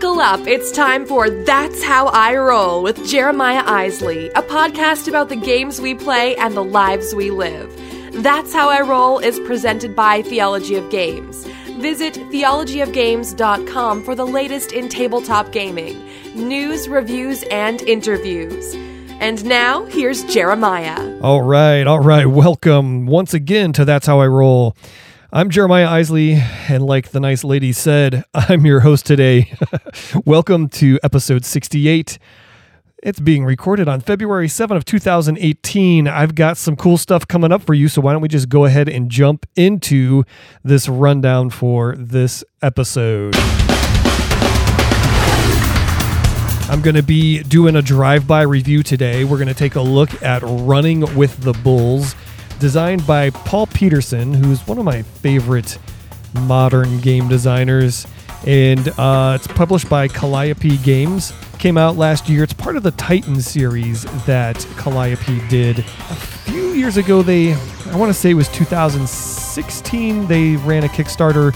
Buckle 0.00 0.20
up. 0.20 0.46
It's 0.46 0.70
time 0.70 1.04
for 1.04 1.28
That's 1.28 1.82
How 1.82 2.06
I 2.06 2.36
Roll 2.36 2.84
with 2.84 3.04
Jeremiah 3.04 3.64
Isley, 3.66 4.28
a 4.28 4.42
podcast 4.42 5.08
about 5.08 5.28
the 5.28 5.34
games 5.34 5.80
we 5.80 5.92
play 5.92 6.36
and 6.36 6.56
the 6.56 6.62
lives 6.62 7.16
we 7.16 7.32
live. 7.32 7.74
That's 8.12 8.52
How 8.52 8.68
I 8.68 8.80
Roll 8.82 9.18
is 9.18 9.40
presented 9.40 9.96
by 9.96 10.22
Theology 10.22 10.76
of 10.76 10.88
Games. 10.88 11.44
Visit 11.80 12.14
theologyofgames.com 12.14 14.04
for 14.04 14.14
the 14.14 14.24
latest 14.24 14.70
in 14.70 14.88
tabletop 14.88 15.50
gaming, 15.50 16.00
news, 16.32 16.88
reviews, 16.88 17.42
and 17.50 17.82
interviews. 17.82 18.76
And 19.18 19.44
now, 19.44 19.84
here's 19.86 20.22
Jeremiah. 20.32 21.18
All 21.22 21.42
right, 21.42 21.84
all 21.88 21.98
right. 21.98 22.26
Welcome 22.26 23.06
once 23.06 23.34
again 23.34 23.72
to 23.72 23.84
That's 23.84 24.06
How 24.06 24.20
I 24.20 24.28
Roll. 24.28 24.76
I'm 25.30 25.50
Jeremiah 25.50 25.88
Isley, 25.88 26.42
and 26.70 26.82
like 26.82 27.10
the 27.10 27.20
nice 27.20 27.44
lady 27.44 27.70
said, 27.72 28.24
I'm 28.32 28.64
your 28.64 28.80
host 28.80 29.04
today. 29.04 29.52
Welcome 30.24 30.70
to 30.70 30.98
episode 31.02 31.44
68. 31.44 32.18
It's 33.02 33.20
being 33.20 33.44
recorded 33.44 33.88
on 33.88 34.00
February 34.00 34.48
7 34.48 34.74
of 34.74 34.86
2018. 34.86 36.08
I've 36.08 36.34
got 36.34 36.56
some 36.56 36.76
cool 36.76 36.96
stuff 36.96 37.28
coming 37.28 37.52
up 37.52 37.60
for 37.60 37.74
you, 37.74 37.88
so 37.88 38.00
why 38.00 38.12
don't 38.12 38.22
we 38.22 38.28
just 38.28 38.48
go 38.48 38.64
ahead 38.64 38.88
and 38.88 39.10
jump 39.10 39.44
into 39.54 40.24
this 40.64 40.88
rundown 40.88 41.50
for 41.50 41.94
this 41.96 42.42
episode. 42.62 43.34
I'm 46.70 46.80
going 46.80 46.96
to 46.96 47.02
be 47.02 47.42
doing 47.42 47.76
a 47.76 47.82
drive-by 47.82 48.42
review 48.42 48.82
today. 48.82 49.24
We're 49.24 49.36
going 49.36 49.48
to 49.48 49.54
take 49.54 49.74
a 49.74 49.82
look 49.82 50.22
at 50.22 50.40
Running 50.42 51.00
with 51.14 51.36
the 51.42 51.52
Bulls 51.52 52.14
designed 52.58 53.06
by 53.06 53.30
Paul 53.30 53.66
Peterson, 53.66 54.34
who's 54.34 54.66
one 54.66 54.78
of 54.78 54.84
my 54.84 55.02
favorite 55.02 55.78
modern 56.42 57.00
game 57.00 57.28
designers. 57.28 58.06
And 58.46 58.88
uh, 58.98 59.34
it's 59.36 59.46
published 59.46 59.88
by 59.88 60.08
Calliope 60.08 60.76
Games. 60.78 61.32
Came 61.58 61.76
out 61.76 61.96
last 61.96 62.28
year. 62.28 62.44
It's 62.44 62.52
part 62.52 62.76
of 62.76 62.82
the 62.82 62.92
Titan 62.92 63.40
series 63.40 64.04
that 64.26 64.64
Calliope 64.76 65.40
did. 65.48 65.80
A 65.80 65.82
few 65.82 66.68
years 66.72 66.96
ago, 66.96 67.22
they, 67.22 67.52
I 67.52 67.96
want 67.96 68.10
to 68.10 68.14
say 68.14 68.30
it 68.30 68.34
was 68.34 68.48
2016, 68.48 70.26
they 70.26 70.56
ran 70.56 70.84
a 70.84 70.88
Kickstarter 70.88 71.54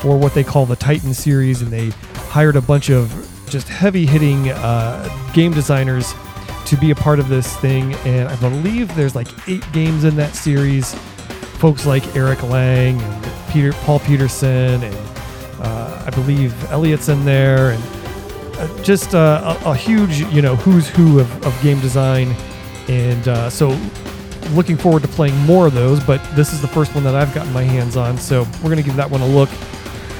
for 0.00 0.18
what 0.18 0.34
they 0.34 0.42
call 0.44 0.66
the 0.66 0.76
Titan 0.76 1.14
series, 1.14 1.62
and 1.62 1.70
they 1.70 1.90
hired 2.30 2.56
a 2.56 2.60
bunch 2.60 2.90
of 2.90 3.30
just 3.48 3.68
heavy 3.68 4.06
hitting 4.06 4.50
uh, 4.50 5.08
game 5.32 5.52
designers 5.52 6.12
to 6.66 6.76
be 6.76 6.90
a 6.90 6.94
part 6.94 7.18
of 7.18 7.28
this 7.28 7.56
thing. 7.58 7.94
And 8.06 8.28
I 8.28 8.36
believe 8.36 8.94
there's 8.94 9.14
like 9.14 9.28
eight 9.48 9.64
games 9.72 10.04
in 10.04 10.16
that 10.16 10.34
series. 10.34 10.94
Folks 11.58 11.86
like 11.86 12.16
Eric 12.16 12.42
Lang 12.42 13.00
and 13.00 13.32
Peter 13.50 13.72
Paul 13.72 14.00
Peterson 14.00 14.82
and 14.82 14.94
uh, 15.60 16.02
I 16.06 16.10
believe 16.10 16.52
Elliot's 16.70 17.08
in 17.08 17.24
there 17.24 17.70
and 17.70 17.82
uh, 18.56 18.82
just 18.82 19.14
uh, 19.14 19.56
a, 19.64 19.70
a, 19.70 19.74
huge 19.74 20.20
you 20.20 20.42
know 20.42 20.56
who's 20.56 20.88
who 20.88 21.20
of, 21.20 21.46
of 21.46 21.62
game 21.62 21.80
design. 21.80 22.34
And 22.88 23.28
uh, 23.28 23.48
so 23.48 23.78
looking 24.50 24.76
forward 24.76 25.02
to 25.02 25.08
playing 25.08 25.36
more 25.38 25.66
of 25.66 25.74
those. 25.74 26.02
But 26.04 26.22
this 26.34 26.52
is 26.52 26.60
the 26.60 26.68
first 26.68 26.94
one 26.94 27.04
that 27.04 27.14
I've 27.14 27.34
gotten 27.34 27.52
my 27.52 27.62
hands 27.62 27.96
on, 27.96 28.18
so 28.18 28.46
we're 28.62 28.70
gonna 28.70 28.82
give 28.82 28.96
that 28.96 29.10
one 29.10 29.20
a 29.20 29.26
look. 29.26 29.48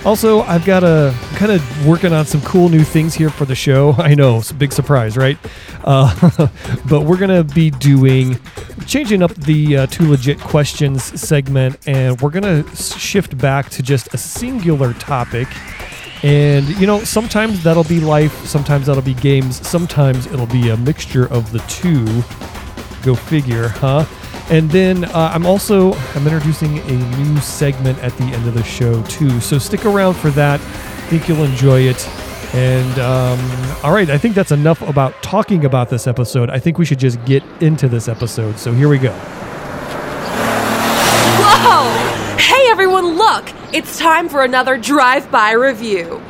Also, 0.04 0.42
I've 0.42 0.66
got 0.66 0.84
a 0.84 1.14
kind 1.36 1.50
of 1.50 1.86
working 1.86 2.12
on 2.12 2.26
some 2.26 2.42
cool 2.42 2.68
new 2.68 2.84
things 2.84 3.14
here 3.14 3.30
for 3.30 3.46
the 3.46 3.54
show. 3.54 3.92
I 3.98 4.14
know, 4.14 4.36
it's 4.36 4.50
a 4.50 4.54
big 4.54 4.72
surprise, 4.72 5.16
right? 5.16 5.38
Uh, 5.82 6.48
but 6.90 7.02
we're 7.02 7.16
gonna 7.16 7.42
be 7.42 7.70
doing 7.70 8.38
changing 8.86 9.22
up 9.22 9.34
the 9.34 9.78
uh, 9.78 9.86
two 9.86 10.10
legit 10.10 10.38
questions 10.40 11.02
segment, 11.18 11.78
and 11.86 12.20
we're 12.20 12.30
gonna 12.30 12.64
shift 12.76 13.38
back 13.38 13.70
to 13.70 13.82
just 13.82 14.12
a 14.12 14.18
singular 14.18 14.92
topic. 14.94 15.48
And 16.22 16.68
you 16.78 16.86
know, 16.86 17.02
sometimes 17.02 17.62
that'll 17.62 17.84
be 17.84 18.00
life, 18.00 18.46
sometimes 18.46 18.86
that'll 18.86 19.02
be 19.02 19.14
games, 19.14 19.66
sometimes 19.66 20.26
it'll 20.26 20.46
be 20.46 20.68
a 20.68 20.76
mixture 20.76 21.26
of 21.32 21.50
the 21.50 21.60
two. 21.60 22.04
Go 23.02 23.14
figure, 23.14 23.68
huh? 23.68 24.04
And 24.50 24.70
then 24.70 25.04
uh, 25.04 25.30
I'm 25.32 25.46
also 25.46 25.94
I'm 26.14 26.26
introducing 26.26 26.78
a 26.78 27.16
new 27.18 27.40
segment 27.40 27.98
at 28.00 28.16
the 28.18 28.24
end 28.24 28.46
of 28.46 28.54
the 28.54 28.62
show 28.62 29.02
too. 29.04 29.40
So 29.40 29.58
stick 29.58 29.84
around 29.86 30.14
for 30.14 30.30
that. 30.30 30.60
I 30.60 31.06
think 31.08 31.28
you'll 31.28 31.44
enjoy 31.44 31.80
it. 31.82 32.08
And 32.54 32.98
um, 33.00 33.38
all 33.82 33.92
right, 33.92 34.08
I 34.08 34.18
think 34.18 34.34
that's 34.34 34.52
enough 34.52 34.80
about 34.82 35.20
talking 35.22 35.64
about 35.64 35.88
this 35.90 36.06
episode. 36.06 36.50
I 36.50 36.58
think 36.58 36.78
we 36.78 36.84
should 36.84 37.00
just 37.00 37.22
get 37.24 37.42
into 37.60 37.88
this 37.88 38.06
episode. 38.06 38.58
So 38.58 38.72
here 38.72 38.88
we 38.88 38.98
go. 38.98 39.12
Whoa! 41.40 42.36
Hey 42.38 42.70
everyone, 42.70 43.16
look! 43.16 43.50
It's 43.72 43.98
time 43.98 44.28
for 44.28 44.44
another 44.44 44.76
drive-by 44.76 45.52
review. 45.52 46.22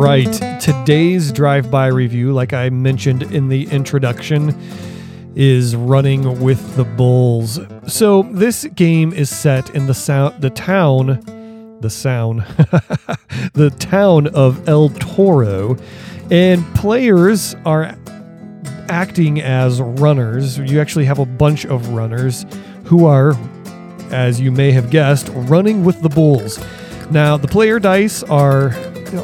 Right. 0.00 0.60
Today's 0.60 1.32
drive 1.32 1.70
by 1.70 1.86
review, 1.88 2.32
like 2.32 2.52
I 2.52 2.70
mentioned 2.70 3.22
in 3.24 3.48
the 3.48 3.68
introduction, 3.70 4.58
is 5.34 5.76
running 5.76 6.40
with 6.40 6.76
the 6.76 6.84
bulls. 6.84 7.60
So 7.86 8.22
this 8.22 8.64
game 8.74 9.12
is 9.12 9.30
set 9.30 9.70
in 9.74 9.86
the 9.86 9.94
sound 9.94 10.40
the 10.42 10.50
town 10.50 11.78
the 11.80 11.90
sound 11.90 12.40
the 13.54 13.74
town 13.78 14.26
of 14.28 14.68
El 14.68 14.90
Toro 14.90 15.76
and 16.30 16.64
players 16.74 17.54
are 17.64 17.96
acting 18.88 19.40
as 19.40 19.80
runners. 19.80 20.58
You 20.58 20.80
actually 20.80 21.06
have 21.06 21.18
a 21.18 21.26
bunch 21.26 21.64
of 21.64 21.90
runners 21.90 22.44
who 22.84 23.06
are 23.06 23.34
as 24.10 24.40
you 24.40 24.50
may 24.50 24.72
have 24.72 24.90
guessed 24.90 25.30
running 25.32 25.84
with 25.84 26.02
the 26.02 26.08
bulls. 26.08 26.58
Now, 27.10 27.36
the 27.36 27.48
player 27.48 27.78
dice 27.78 28.22
are 28.24 28.70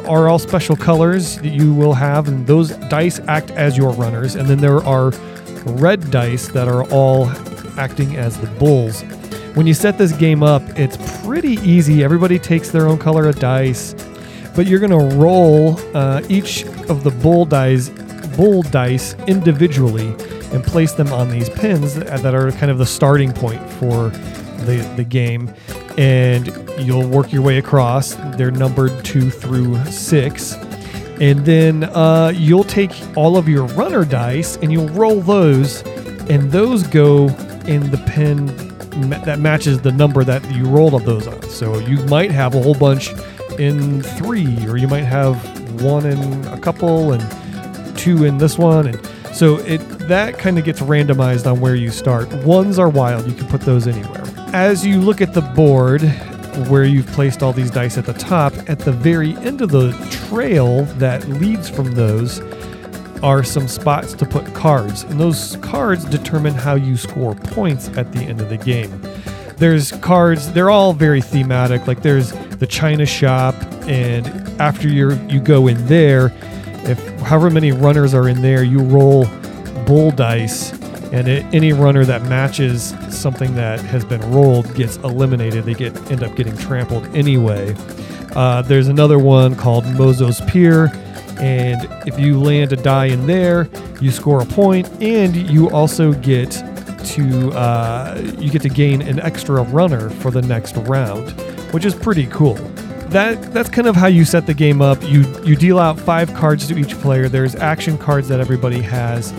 are 0.06 0.28
all 0.28 0.38
special 0.38 0.76
colors 0.76 1.36
that 1.36 1.48
you 1.48 1.72
will 1.72 1.94
have, 1.94 2.28
and 2.28 2.46
those 2.46 2.70
dice 2.88 3.20
act 3.28 3.50
as 3.52 3.76
your 3.76 3.92
runners. 3.92 4.34
And 4.34 4.48
then 4.48 4.58
there 4.58 4.82
are 4.84 5.10
red 5.64 6.10
dice 6.10 6.48
that 6.48 6.68
are 6.68 6.84
all 6.90 7.28
acting 7.78 8.16
as 8.16 8.38
the 8.40 8.46
bulls. 8.58 9.02
When 9.54 9.66
you 9.66 9.74
set 9.74 9.98
this 9.98 10.12
game 10.12 10.42
up, 10.42 10.62
it's 10.78 10.96
pretty 11.24 11.54
easy. 11.56 12.04
Everybody 12.04 12.38
takes 12.38 12.70
their 12.70 12.86
own 12.86 12.98
color 12.98 13.28
of 13.28 13.38
dice, 13.38 13.94
but 14.54 14.66
you're 14.66 14.80
going 14.80 14.90
to 14.90 15.16
roll 15.16 15.78
uh, 15.94 16.22
each 16.28 16.64
of 16.88 17.04
the 17.04 17.10
bull 17.10 17.44
dice, 17.44 17.88
bull 18.36 18.62
dice 18.62 19.14
individually 19.26 20.08
and 20.52 20.62
place 20.62 20.92
them 20.92 21.12
on 21.12 21.30
these 21.30 21.48
pins 21.48 21.94
that 21.94 22.34
are 22.34 22.52
kind 22.52 22.70
of 22.70 22.78
the 22.78 22.86
starting 22.86 23.32
point 23.32 23.60
for 23.72 24.10
the, 24.64 24.92
the 24.96 25.04
game 25.04 25.52
and 25.96 26.46
you'll 26.78 27.08
work 27.08 27.32
your 27.32 27.42
way 27.42 27.58
across. 27.58 28.14
They're 28.36 28.50
numbered 28.50 29.04
two 29.04 29.30
through 29.30 29.82
six. 29.86 30.54
And 31.20 31.46
then 31.46 31.84
uh, 31.84 32.32
you'll 32.34 32.64
take 32.64 32.92
all 33.16 33.36
of 33.36 33.48
your 33.48 33.64
runner 33.68 34.04
dice 34.04 34.56
and 34.56 34.70
you'll 34.70 34.90
roll 34.90 35.20
those, 35.20 35.82
and 36.28 36.52
those 36.52 36.86
go 36.86 37.28
in 37.66 37.90
the 37.90 38.02
pin 38.06 38.46
that 39.24 39.38
matches 39.38 39.80
the 39.80 39.92
number 39.92 40.24
that 40.24 40.48
you 40.52 40.64
rolled 40.64 40.94
of 40.94 41.04
those 41.04 41.26
on. 41.26 41.42
So 41.44 41.78
you 41.78 41.98
might 42.04 42.30
have 42.30 42.54
a 42.54 42.62
whole 42.62 42.74
bunch 42.74 43.12
in 43.58 44.02
three, 44.02 44.66
or 44.66 44.76
you 44.76 44.88
might 44.88 45.04
have 45.04 45.36
one 45.82 46.06
in 46.06 46.46
a 46.48 46.58
couple 46.58 47.12
and 47.12 47.98
two 47.98 48.24
in 48.24 48.38
this 48.38 48.58
one. 48.58 48.88
And 48.88 49.06
so 49.34 49.56
it 49.60 49.78
that 50.08 50.38
kind 50.38 50.58
of 50.58 50.64
gets 50.64 50.80
randomized 50.80 51.50
on 51.50 51.60
where 51.60 51.74
you 51.74 51.90
start. 51.90 52.32
Ones 52.44 52.78
are 52.78 52.88
wild, 52.88 53.26
you 53.26 53.34
can 53.34 53.46
put 53.48 53.62
those 53.62 53.86
anywhere 53.86 54.25
as 54.52 54.86
you 54.86 55.00
look 55.00 55.20
at 55.20 55.34
the 55.34 55.42
board 55.42 56.02
where 56.68 56.84
you've 56.84 57.06
placed 57.08 57.42
all 57.42 57.52
these 57.52 57.70
dice 57.70 57.98
at 57.98 58.06
the 58.06 58.12
top, 58.14 58.52
at 58.68 58.78
the 58.78 58.92
very 58.92 59.36
end 59.38 59.60
of 59.60 59.70
the 59.70 59.92
trail 60.10 60.84
that 60.98 61.28
leads 61.28 61.68
from 61.68 61.92
those 61.92 62.40
are 63.22 63.42
some 63.42 63.68
spots 63.68 64.14
to 64.14 64.26
put 64.26 64.52
cards. 64.54 65.02
And 65.04 65.18
those 65.20 65.56
cards 65.56 66.04
determine 66.04 66.54
how 66.54 66.74
you 66.74 66.96
score 66.96 67.34
points 67.34 67.88
at 67.96 68.12
the 68.12 68.20
end 68.20 68.40
of 68.40 68.48
the 68.48 68.56
game. 68.56 69.02
There's 69.56 69.92
cards, 69.92 70.52
they're 70.52 70.70
all 70.70 70.92
very 70.92 71.20
thematic. 71.20 71.86
Like 71.86 72.02
there's 72.02 72.32
the 72.32 72.66
China 72.66 73.06
shop, 73.06 73.54
and 73.86 74.26
after 74.60 74.88
you 74.88 75.12
you 75.28 75.40
go 75.40 75.66
in 75.66 75.86
there, 75.86 76.32
if 76.84 76.98
however 77.20 77.50
many 77.50 77.72
runners 77.72 78.12
are 78.12 78.28
in 78.28 78.42
there, 78.42 78.62
you 78.62 78.80
roll 78.80 79.26
bull 79.86 80.10
dice 80.10 80.72
and 81.16 81.28
it, 81.28 81.46
any 81.54 81.72
runner 81.72 82.04
that 82.04 82.22
matches 82.24 82.94
something 83.08 83.54
that 83.54 83.80
has 83.80 84.04
been 84.04 84.20
rolled 84.30 84.72
gets 84.74 84.98
eliminated. 84.98 85.64
They 85.64 85.72
get 85.72 85.96
end 86.10 86.22
up 86.22 86.36
getting 86.36 86.54
trampled 86.58 87.06
anyway. 87.16 87.74
Uh, 88.34 88.60
there's 88.60 88.88
another 88.88 89.18
one 89.18 89.56
called 89.56 89.84
Mozo's 89.84 90.42
Pier, 90.42 90.92
and 91.40 91.88
if 92.06 92.18
you 92.20 92.38
land 92.38 92.74
a 92.74 92.76
die 92.76 93.06
in 93.06 93.26
there, 93.26 93.66
you 93.98 94.10
score 94.10 94.42
a 94.42 94.44
point, 94.44 94.90
and 95.00 95.34
you 95.34 95.70
also 95.70 96.12
get 96.12 96.50
to 96.50 97.50
uh, 97.52 98.20
you 98.38 98.50
get 98.50 98.60
to 98.60 98.68
gain 98.68 99.00
an 99.00 99.18
extra 99.20 99.62
runner 99.62 100.10
for 100.10 100.30
the 100.30 100.42
next 100.42 100.76
round, 100.76 101.30
which 101.72 101.86
is 101.86 101.94
pretty 101.94 102.26
cool. 102.26 102.54
That 103.08 103.54
that's 103.54 103.70
kind 103.70 103.88
of 103.88 103.96
how 103.96 104.08
you 104.08 104.26
set 104.26 104.44
the 104.44 104.52
game 104.52 104.82
up. 104.82 105.02
You 105.02 105.22
you 105.44 105.56
deal 105.56 105.78
out 105.78 105.98
five 105.98 106.34
cards 106.34 106.68
to 106.68 106.76
each 106.76 106.94
player. 106.98 107.30
There's 107.30 107.54
action 107.54 107.96
cards 107.96 108.28
that 108.28 108.38
everybody 108.38 108.82
has 108.82 109.32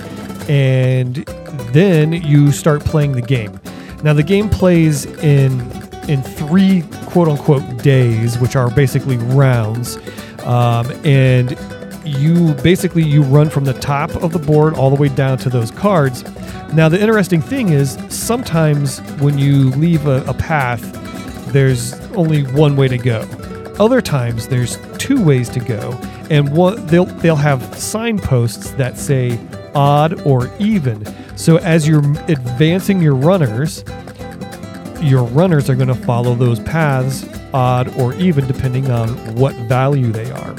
and 0.49 1.27
then 1.73 2.13
you 2.13 2.51
start 2.51 2.83
playing 2.83 3.13
the 3.13 3.21
game. 3.21 3.59
Now 4.03 4.13
the 4.13 4.23
game 4.23 4.49
plays 4.49 5.05
in 5.05 5.59
in 6.07 6.21
three 6.21 6.83
quote 7.07 7.27
unquote 7.27 7.83
days, 7.83 8.37
which 8.39 8.55
are 8.55 8.69
basically 8.71 9.17
rounds, 9.17 9.97
um, 10.43 10.89
and 11.03 11.57
you 12.05 12.53
basically 12.63 13.03
you 13.03 13.21
run 13.23 13.49
from 13.49 13.65
the 13.65 13.73
top 13.73 14.09
of 14.23 14.31
the 14.31 14.39
board 14.39 14.73
all 14.75 14.89
the 14.89 14.95
way 14.95 15.09
down 15.09 15.37
to 15.39 15.49
those 15.49 15.71
cards. 15.71 16.23
Now 16.73 16.89
the 16.89 16.99
interesting 16.99 17.41
thing 17.41 17.69
is 17.69 17.97
sometimes 18.09 18.99
when 19.19 19.37
you 19.37 19.71
leave 19.71 20.07
a, 20.07 20.23
a 20.25 20.33
path, 20.33 20.81
there's 21.51 21.93
only 22.11 22.43
one 22.43 22.75
way 22.75 22.87
to 22.87 22.97
go. 22.97 23.21
Other 23.79 24.01
times 24.01 24.47
there's 24.47 24.77
two 24.97 25.23
ways 25.23 25.49
to 25.49 25.59
go, 25.59 25.91
and 26.29 26.55
what 26.55 26.87
they'll 26.87 27.05
they'll 27.05 27.35
have 27.35 27.61
signposts 27.77 28.71
that 28.71 28.97
say 28.97 29.39
odd 29.75 30.21
or 30.25 30.49
even. 30.59 31.03
So 31.37 31.57
as 31.59 31.87
you're 31.87 32.03
advancing 32.27 33.01
your 33.01 33.15
runners, 33.15 33.85
your 34.99 35.23
runners 35.23 35.69
are 35.69 35.75
going 35.75 35.87
to 35.87 35.95
follow 35.95 36.35
those 36.35 36.59
paths, 36.59 37.25
odd 37.53 37.95
or 37.97 38.13
even, 38.15 38.47
depending 38.47 38.89
on 38.89 39.09
what 39.35 39.55
value 39.55 40.11
they 40.11 40.29
are. 40.31 40.57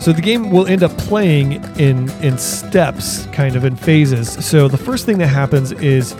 So 0.00 0.12
the 0.12 0.22
game 0.22 0.50
will 0.50 0.66
end 0.66 0.82
up 0.84 0.96
playing 0.98 1.54
in 1.78 2.08
in 2.22 2.38
steps, 2.38 3.26
kind 3.32 3.56
of 3.56 3.64
in 3.64 3.74
phases. 3.74 4.44
So 4.46 4.68
the 4.68 4.78
first 4.78 5.06
thing 5.06 5.18
that 5.18 5.26
happens 5.26 5.72
is 5.72 6.14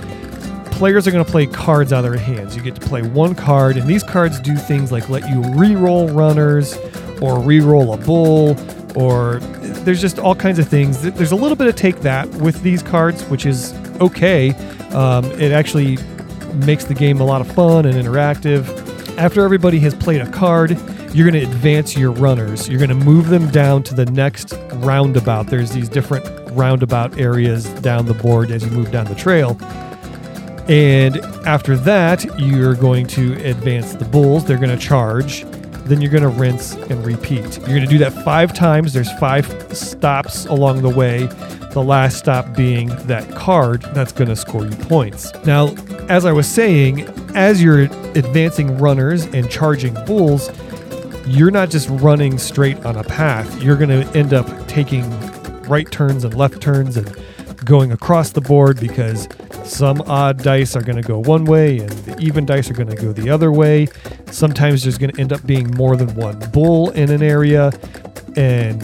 players 0.73 1.07
are 1.07 1.11
going 1.11 1.25
to 1.25 1.31
play 1.31 1.47
cards 1.47 1.93
out 1.93 2.05
of 2.05 2.11
their 2.11 2.21
hands. 2.21 2.57
You 2.57 2.63
get 2.63 2.75
to 2.75 2.81
play 2.81 3.03
one 3.03 3.35
card, 3.35 3.77
and 3.77 3.89
these 3.89 4.03
cards 4.03 4.41
do 4.41 4.57
things 4.57 4.91
like 4.91 5.09
let 5.09 5.29
you 5.29 5.43
re-roll 5.55 6.09
runners, 6.09 6.77
or 7.21 7.39
re-roll 7.39 7.93
a 7.93 7.99
bull, 7.99 8.57
or 8.97 9.39
there's 9.85 10.01
just 10.01 10.19
all 10.19 10.35
kinds 10.35 10.59
of 10.59 10.67
things. 10.67 11.03
There's 11.03 11.33
a 11.33 11.37
little 11.37 11.57
bit 11.57 11.69
of 11.69 11.77
take 11.77 12.01
that 12.01 12.29
with 12.37 12.63
these 12.63 12.83
cards, 12.83 13.23
which 13.25 13.47
is 13.47 13.73
okay. 14.00 14.50
Um, 14.91 15.25
it 15.33 15.53
actually 15.53 15.99
makes 16.65 16.85
the 16.85 16.95
game 16.95 17.21
a 17.21 17.25
lot 17.25 17.41
of 17.41 17.50
fun 17.53 17.87
and 17.87 17.95
interactive. 17.95 18.67
After 19.19 19.45
everybody 19.45 19.79
has 19.81 19.95
played 19.95 20.21
a 20.21 20.31
card, 20.31 20.71
you're 21.15 21.29
going 21.29 21.43
to 21.43 21.50
advance 21.50 21.97
your 21.97 22.12
runners. 22.12 22.69
You're 22.69 22.79
going 22.79 22.97
to 22.97 23.05
move 23.05 23.29
them 23.29 23.50
down 23.50 23.83
to 23.85 23.95
the 23.95 24.06
next 24.06 24.55
roundabout. 24.75 25.49
There's 25.49 25.73
these 25.73 25.89
different 25.89 26.25
roundabout 26.53 27.19
areas 27.19 27.69
down 27.81 28.06
the 28.06 28.15
board 28.15 28.50
as 28.50 28.65
you 28.65 28.71
move 28.71 28.91
down 28.91 29.06
the 29.06 29.15
trail. 29.15 29.56
And 30.69 31.17
after 31.47 31.77
that, 31.79 32.25
you're 32.39 32.75
going 32.75 33.06
to 33.09 33.33
advance 33.45 33.95
the 33.95 34.05
bulls. 34.05 34.45
They're 34.45 34.59
going 34.59 34.77
to 34.77 34.77
charge. 34.77 35.45
Then 35.88 36.00
you're 36.02 36.11
going 36.11 36.23
to 36.23 36.29
rinse 36.29 36.75
and 36.75 37.05
repeat. 37.05 37.58
You're 37.58 37.69
going 37.69 37.81
to 37.81 37.87
do 37.87 37.99
that 37.99 38.12
five 38.25 38.52
times. 38.52 38.93
There's 38.93 39.11
five 39.19 39.46
stops 39.76 40.44
along 40.46 40.82
the 40.82 40.90
way. 40.90 41.26
The 41.73 41.82
last 41.82 42.19
stop 42.19 42.55
being 42.55 42.88
that 43.06 43.29
card 43.35 43.82
that's 43.94 44.12
going 44.12 44.29
to 44.29 44.37
score 44.37 44.64
you 44.64 44.76
points. 44.76 45.32
Now, 45.44 45.75
as 46.08 46.25
I 46.25 46.32
was 46.32 46.46
saying, 46.46 47.08
as 47.35 47.62
you're 47.62 47.82
advancing 47.82 48.76
runners 48.79 49.25
and 49.26 49.50
charging 49.50 49.94
bulls, 50.05 50.50
you're 51.26 51.50
not 51.50 51.70
just 51.70 51.88
running 51.90 52.38
straight 52.38 52.85
on 52.85 52.96
a 52.96 53.05
path. 53.05 53.62
You're 53.62 53.76
going 53.76 53.90
to 53.90 54.19
end 54.19 54.35
up 54.35 54.46
taking 54.69 55.08
right 55.62 55.90
turns 55.90 56.25
and 56.25 56.35
left 56.35 56.61
turns 56.61 56.96
and 56.96 57.14
going 57.64 57.93
across 57.93 58.31
the 58.31 58.40
board 58.40 58.81
because 58.81 59.29
some 59.69 60.03
odd 60.06 60.43
dice 60.43 60.75
are 60.75 60.82
going 60.82 61.00
to 61.00 61.06
go 61.06 61.19
one 61.19 61.44
way 61.44 61.79
and 61.79 61.91
the 61.91 62.19
even 62.19 62.47
dice 62.47 62.70
are 62.70 62.75
going 62.75 62.88
to 62.88 62.97
go 62.97 63.12
the 63.12 63.31
other 63.31 63.53
way. 63.53 63.87
Sometimes 64.31 64.82
there's 64.82 64.99
going 64.99 65.12
to 65.12 65.20
end 65.20 65.32
up 65.32 65.44
being 65.47 65.70
more 65.73 65.97
than 65.97 66.15
one 66.15 66.38
bull 66.50 66.91
in 66.91 67.11
an 67.11 67.23
area, 67.23 67.70
and 68.37 68.82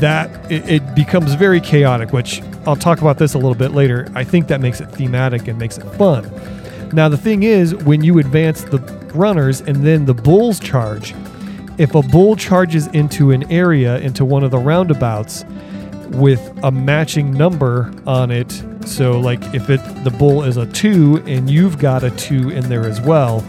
that 0.00 0.30
it, 0.50 0.68
it 0.68 0.94
becomes 0.94 1.34
very 1.34 1.60
chaotic. 1.60 2.12
Which 2.12 2.42
I'll 2.66 2.76
talk 2.76 3.00
about 3.00 3.18
this 3.18 3.34
a 3.34 3.38
little 3.38 3.54
bit 3.54 3.72
later. 3.72 4.08
I 4.14 4.24
think 4.24 4.48
that 4.48 4.60
makes 4.60 4.80
it 4.80 4.86
thematic 4.86 5.48
and 5.48 5.58
makes 5.58 5.78
it 5.78 5.84
fun. 5.94 6.30
Now 6.92 7.08
the 7.08 7.18
thing 7.18 7.42
is, 7.42 7.74
when 7.74 8.02
you 8.02 8.18
advance 8.18 8.64
the 8.64 8.78
runners 9.14 9.60
and 9.62 9.76
then 9.84 10.04
the 10.04 10.14
bulls 10.14 10.60
charge, 10.60 11.14
if 11.78 11.94
a 11.94 12.02
bull 12.02 12.36
charges 12.36 12.88
into 12.88 13.30
an 13.30 13.50
area 13.50 13.98
into 13.98 14.24
one 14.24 14.44
of 14.44 14.50
the 14.50 14.58
roundabouts 14.58 15.44
with 16.10 16.40
a 16.62 16.70
matching 16.70 17.32
number 17.32 17.92
on 18.06 18.30
it 18.30 18.62
so 18.88 19.20
like 19.20 19.42
if 19.54 19.70
it 19.70 19.80
the 20.04 20.10
bull 20.10 20.42
is 20.42 20.56
a 20.56 20.66
2 20.66 21.22
and 21.26 21.50
you've 21.50 21.78
got 21.78 22.02
a 22.02 22.10
2 22.12 22.50
in 22.50 22.68
there 22.68 22.86
as 22.86 23.00
well 23.00 23.44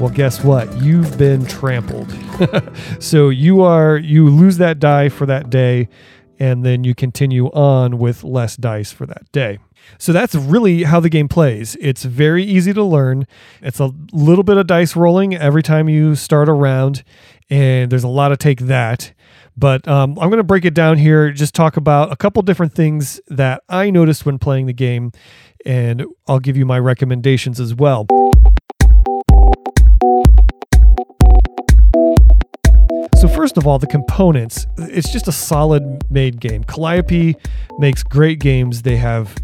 well 0.00 0.10
guess 0.10 0.42
what 0.44 0.74
you've 0.82 1.16
been 1.18 1.44
trampled 1.46 2.12
so 3.00 3.28
you 3.28 3.60
are 3.60 3.96
you 3.96 4.28
lose 4.28 4.58
that 4.58 4.78
die 4.78 5.08
for 5.08 5.26
that 5.26 5.50
day 5.50 5.88
and 6.38 6.64
then 6.64 6.84
you 6.84 6.94
continue 6.94 7.46
on 7.48 7.98
with 7.98 8.24
less 8.24 8.56
dice 8.56 8.92
for 8.92 9.06
that 9.06 9.30
day 9.32 9.58
so 9.98 10.12
that's 10.12 10.34
really 10.34 10.84
how 10.84 11.00
the 11.00 11.08
game 11.08 11.28
plays. 11.28 11.76
It's 11.80 12.04
very 12.04 12.44
easy 12.44 12.72
to 12.72 12.82
learn. 12.82 13.26
It's 13.62 13.80
a 13.80 13.92
little 14.12 14.44
bit 14.44 14.56
of 14.56 14.66
dice 14.66 14.96
rolling 14.96 15.34
every 15.34 15.62
time 15.62 15.88
you 15.88 16.14
start 16.14 16.48
a 16.48 16.52
round, 16.52 17.04
and 17.50 17.90
there's 17.90 18.04
a 18.04 18.08
lot 18.08 18.32
of 18.32 18.38
take 18.38 18.60
that. 18.60 19.12
But 19.56 19.86
um, 19.86 20.18
I'm 20.18 20.28
going 20.30 20.38
to 20.38 20.44
break 20.44 20.64
it 20.64 20.74
down 20.74 20.98
here, 20.98 21.30
just 21.30 21.54
talk 21.54 21.76
about 21.76 22.12
a 22.12 22.16
couple 22.16 22.42
different 22.42 22.74
things 22.74 23.20
that 23.28 23.62
I 23.68 23.90
noticed 23.90 24.26
when 24.26 24.38
playing 24.38 24.66
the 24.66 24.72
game, 24.72 25.12
and 25.64 26.04
I'll 26.26 26.40
give 26.40 26.56
you 26.56 26.66
my 26.66 26.78
recommendations 26.78 27.60
as 27.60 27.74
well. 27.74 28.06
So 33.16 33.28
first 33.28 33.56
of 33.56 33.66
all, 33.66 33.78
the 33.78 33.86
components. 33.86 34.66
It's 34.76 35.10
just 35.10 35.28
a 35.28 35.32
solid 35.32 36.04
made 36.10 36.40
game. 36.40 36.62
Calliope 36.64 37.36
makes 37.78 38.02
great 38.02 38.38
games. 38.38 38.82
They 38.82 38.96
have 38.96 39.34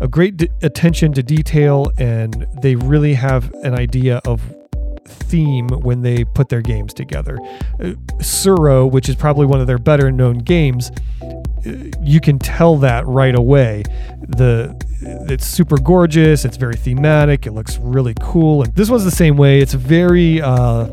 a 0.00 0.08
great 0.08 0.36
d- 0.36 0.50
attention 0.62 1.12
to 1.14 1.22
detail 1.22 1.90
and 1.96 2.46
they 2.60 2.74
really 2.74 3.14
have 3.14 3.50
an 3.62 3.74
idea 3.74 4.20
of 4.26 4.54
theme 5.22 5.68
when 5.68 6.02
they 6.02 6.24
put 6.24 6.48
their 6.48 6.60
games 6.60 6.92
together. 6.92 7.38
Uh, 7.80 7.94
Tsuro, 8.18 8.90
which 8.90 9.08
is 9.08 9.16
probably 9.16 9.46
one 9.46 9.60
of 9.60 9.66
their 9.66 9.78
better 9.78 10.10
known 10.10 10.38
games, 10.38 10.90
uh, 11.22 11.70
you 12.02 12.20
can 12.20 12.38
tell 12.38 12.76
that 12.78 13.06
right 13.06 13.34
away. 13.34 13.84
The 14.28 14.76
it's 15.28 15.46
super 15.46 15.78
gorgeous. 15.78 16.44
It's 16.44 16.56
very 16.56 16.76
thematic. 16.76 17.46
It 17.46 17.52
looks 17.52 17.78
really 17.78 18.14
cool. 18.20 18.62
And 18.62 18.74
this 18.74 18.88
one's 18.88 19.04
the 19.04 19.10
same 19.10 19.36
way. 19.36 19.60
It's 19.60 19.74
very 19.74 20.40
uh, 20.40 20.88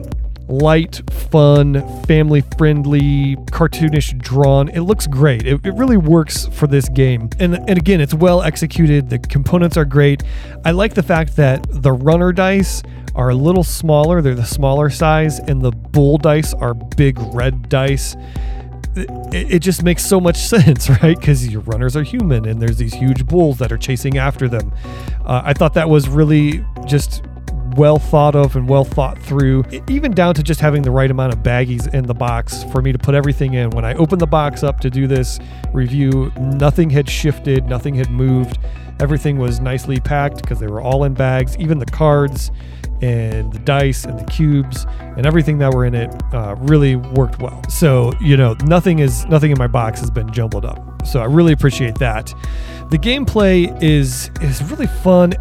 light, 0.49 1.01
fun, 1.11 2.03
family 2.05 2.41
friendly, 2.57 3.35
cartoonish 3.51 4.17
drawn. 4.17 4.67
It 4.69 4.81
looks 4.81 5.07
great. 5.07 5.45
It, 5.45 5.65
it, 5.65 5.73
really 5.75 5.97
works 5.97 6.47
for 6.47 6.67
this 6.67 6.89
game. 6.89 7.29
And, 7.39 7.55
and 7.55 7.77
again, 7.77 8.01
it's 8.01 8.13
well 8.13 8.41
executed. 8.41 9.09
The 9.09 9.19
components 9.19 9.77
are 9.77 9.85
great. 9.85 10.23
I 10.65 10.71
like 10.71 10.95
the 10.95 11.03
fact 11.03 11.35
that 11.35 11.65
the 11.69 11.91
runner 11.91 12.33
dice 12.33 12.81
are 13.15 13.29
a 13.29 13.35
little 13.35 13.63
smaller, 13.63 14.21
they're 14.21 14.35
the 14.35 14.45
smaller 14.45 14.89
size, 14.89 15.39
and 15.39 15.61
the 15.61 15.71
bull 15.71 16.17
dice 16.17 16.53
are 16.53 16.73
big 16.73 17.17
red 17.33 17.69
dice. 17.69 18.15
It, 18.95 19.59
just 19.59 19.83
makes 19.83 20.05
so 20.05 20.19
much 20.19 20.37
sense, 20.53 20.89
right? 20.89 21.17
Because 21.17 21.47
your 21.47 21.61
runners 21.61 21.95
are 21.95 22.03
human 22.03 22.45
and 22.45 22.61
there's 22.61 22.77
these 22.77 22.93
huge 22.93 23.25
bulls 23.27 23.59
that 23.59 23.71
are 23.71 23.77
chasing 23.77 24.17
after 24.17 24.47
them. 24.49 24.73
Uh, 25.25 25.41
I 25.45 25.53
thought 25.53 25.75
that 25.75 25.89
was 25.89 26.09
really 26.09 26.65
just 26.85 27.23
well 27.75 27.99
thought 27.99 28.35
of 28.35 28.55
and 28.55 28.67
well 28.67 28.83
thought 28.83 29.17
through, 29.19 29.63
even 29.87 30.11
down 30.11 30.33
to 30.35 30.43
just 30.43 30.59
having 30.59 30.81
the 30.81 30.91
right 30.91 31.09
amount 31.09 31.33
of 31.33 31.39
baggies 31.39 31.93
in 31.93 32.05
the 32.05 32.13
box 32.13 32.63
for 32.71 32.81
me 32.81 32.91
to 32.91 32.97
put 32.97 33.15
everything 33.15 33.53
in. 33.53 33.69
When 33.71 33.85
I 33.85 33.93
opened 33.95 34.21
the 34.21 34.27
box 34.27 34.63
up 34.63 34.79
to 34.81 34.89
do 34.89 35.07
this 35.07 35.39
review, 35.73 36.31
nothing 36.39 36.89
had 36.89 37.09
shifted, 37.09 37.65
nothing 37.65 37.95
had 37.95 38.09
moved. 38.09 38.57
Everything 38.99 39.37
was 39.37 39.59
nicely 39.59 39.99
packed 39.99 40.41
because 40.41 40.59
they 40.59 40.67
were 40.67 40.81
all 40.81 41.03
in 41.03 41.13
bags, 41.13 41.57
even 41.57 41.79
the 41.79 41.85
cards 41.85 42.51
and 43.01 43.53
the 43.53 43.59
dice 43.59 44.03
and 44.03 44.19
the 44.19 44.25
cubes 44.25 44.85
and 44.99 45.25
everything 45.25 45.57
that 45.59 45.73
were 45.73 45.85
in 45.85 45.95
it 45.95 46.11
uh, 46.33 46.55
really 46.59 46.95
worked 46.95 47.39
well. 47.39 47.61
So 47.69 48.11
you 48.21 48.35
know, 48.35 48.55
nothing 48.65 48.99
is 48.99 49.25
nothing 49.25 49.51
in 49.51 49.57
my 49.57 49.67
box 49.67 49.99
has 50.01 50.11
been 50.11 50.31
jumbled 50.31 50.65
up. 50.65 50.88
So 51.05 51.21
I 51.21 51.25
really 51.25 51.53
appreciate 51.53 51.95
that. 51.99 52.33
The 52.89 52.97
gameplay 52.97 53.81
is 53.83 54.31
is 54.41 54.63
really 54.63 54.87
fun. 54.87 55.33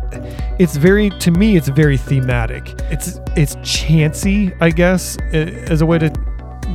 It's 0.58 0.76
very 0.76 1.10
to 1.10 1.30
me 1.30 1.56
it's 1.56 1.68
very 1.68 1.96
thematic. 1.96 2.74
It's 2.90 3.20
it's 3.36 3.56
chancy, 3.62 4.52
I 4.60 4.70
guess, 4.70 5.16
as 5.32 5.80
a 5.80 5.86
way 5.86 5.98
to 5.98 6.10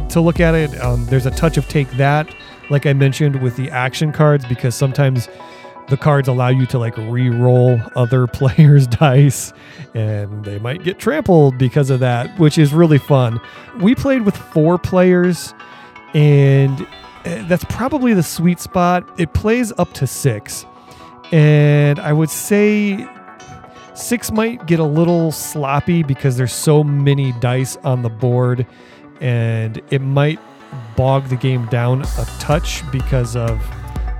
to 0.09 0.21
look 0.21 0.39
at 0.39 0.55
it. 0.55 0.79
Um, 0.81 1.05
there's 1.07 1.25
a 1.25 1.31
touch 1.31 1.57
of 1.57 1.67
take 1.67 1.89
that, 1.91 2.33
like 2.69 2.85
I 2.85 2.93
mentioned 2.93 3.41
with 3.41 3.55
the 3.55 3.69
action 3.69 4.11
cards, 4.11 4.45
because 4.45 4.75
sometimes 4.75 5.29
the 5.89 5.97
cards 5.97 6.27
allow 6.27 6.47
you 6.47 6.65
to 6.67 6.79
like 6.79 6.97
re-roll 6.97 7.79
other 7.95 8.25
players' 8.39 8.87
dice 8.87 9.53
and 9.93 10.43
they 10.45 10.57
might 10.59 10.83
get 10.83 10.97
trampled 10.97 11.57
because 11.57 11.89
of 11.89 11.99
that, 11.99 12.39
which 12.39 12.57
is 12.57 12.73
really 12.73 12.97
fun. 12.97 13.39
We 13.79 13.95
played 13.95 14.23
with 14.23 14.35
four 14.35 14.77
players 14.77 15.53
and 16.13 16.87
Eh, 17.25 17.43
that's 17.47 17.63
probably 17.65 18.13
the 18.13 18.23
sweet 18.23 18.59
spot. 18.59 19.07
It 19.19 19.33
plays 19.33 19.71
up 19.77 19.93
to 19.93 20.07
6. 20.07 20.65
And 21.31 21.99
I 21.99 22.13
would 22.13 22.29
say 22.29 23.07
6 23.95 24.31
might 24.31 24.65
get 24.67 24.79
a 24.79 24.85
little 24.85 25.31
sloppy 25.31 26.03
because 26.03 26.37
there's 26.37 26.53
so 26.53 26.83
many 26.83 27.31
dice 27.33 27.77
on 27.77 28.01
the 28.01 28.09
board 28.09 28.67
and 29.21 29.81
it 29.89 30.01
might 30.01 30.39
bog 30.95 31.29
the 31.29 31.35
game 31.35 31.65
down 31.67 32.01
a 32.01 32.25
touch 32.39 32.83
because 32.91 33.35
of 33.35 33.59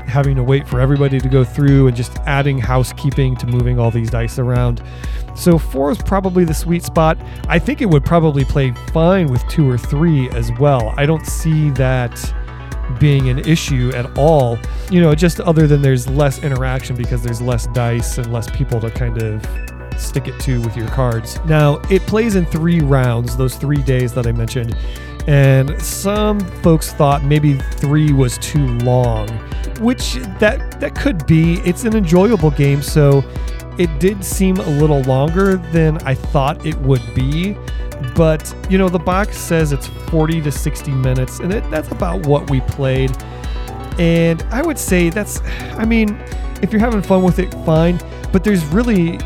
having 0.08 0.36
to 0.36 0.44
wait 0.44 0.68
for 0.68 0.80
everybody 0.80 1.20
to 1.20 1.30
go 1.30 1.44
through 1.44 1.88
and 1.88 1.96
just 1.96 2.18
adding 2.26 2.58
housekeeping 2.58 3.36
to 3.38 3.48
moving 3.48 3.80
all 3.80 3.90
these 3.90 4.10
dice 4.10 4.38
around. 4.38 4.82
So 5.36 5.58
four 5.58 5.92
is 5.92 5.98
probably 5.98 6.46
the 6.46 6.54
sweet 6.54 6.84
spot. 6.84 7.18
I 7.48 7.58
think 7.58 7.82
it 7.82 7.88
would 7.88 8.06
probably 8.06 8.46
play 8.46 8.72
fine 8.92 9.28
with 9.28 9.46
two 9.48 9.70
or 9.70 9.78
three 9.78 10.30
as 10.32 10.52
well. 10.60 10.94
I 10.98 11.06
don't 11.06 11.26
see 11.26 11.70
that 11.72 12.34
being 13.00 13.30
an 13.30 13.40
issue 13.40 13.92
at 13.96 14.18
all. 14.18 14.58
You 14.90 15.02
know, 15.02 15.16
just 15.16 15.40
other 15.40 15.68
than 15.68 15.82
there's 15.82 16.08
less 16.08 16.44
interaction 16.44 16.96
because 16.96 17.24
there's 17.24 17.42
less 17.42 17.68
dice 17.68 18.18
and 18.18 18.32
less 18.32 18.50
people 18.50 18.80
to 18.82 18.92
kind 18.92 19.22
of 19.22 19.46
stick 19.98 20.28
it 20.28 20.40
to 20.42 20.62
with 20.62 20.76
your 20.76 20.88
cards. 20.90 21.40
Now, 21.46 21.82
it 21.90 22.02
plays 22.04 22.36
in 22.36 22.46
three 22.46 22.80
rounds, 22.80 23.38
those 23.38 23.56
three 23.56 23.82
days 23.84 24.14
that 24.14 24.28
I 24.28 24.32
mentioned. 24.32 24.76
And 25.28 25.82
some 25.82 26.40
folks 26.62 26.92
thought 26.92 27.24
maybe 27.24 27.58
three 27.58 28.12
was 28.12 28.38
too 28.40 28.66
long, 28.80 29.30
which 29.80 30.16
that 30.40 30.80
that 30.82 30.96
could 30.96 31.26
be. 31.26 31.62
It's 31.66 31.86
an 31.86 31.96
enjoyable 31.96 32.52
game, 32.52 32.82
so 32.82 33.24
it 33.78 34.00
did 34.00 34.24
seem 34.24 34.58
a 34.58 34.70
little 34.70 35.02
longer 35.02 35.58
than 35.58 35.98
I 36.00 36.16
thought 36.16 36.66
it 36.66 36.78
would 36.80 37.04
be. 37.16 37.58
But 38.16 38.54
you 38.70 38.78
know, 38.78 38.90
the 38.90 39.00
box 39.00 39.38
says 39.38 39.72
it's 39.72 39.88
40 40.10 40.42
to 40.42 40.52
60 40.52 40.92
minutes, 40.92 41.40
and 41.40 41.54
it, 41.54 41.70
that's 41.72 41.90
about 41.92 42.26
what 42.28 42.50
we 42.50 42.62
played. 42.62 43.12
And 44.00 44.42
I 44.44 44.62
would 44.62 44.80
say 44.80 45.10
that's, 45.10 45.42
I 45.74 45.86
mean, 45.86 46.20
if 46.62 46.72
you're 46.72 46.80
having 46.80 47.02
fun 47.02 47.24
with 47.24 47.40
it, 47.40 47.54
fine. 47.66 48.00
But 48.32 48.44
there's 48.44 48.66
really 48.66 49.18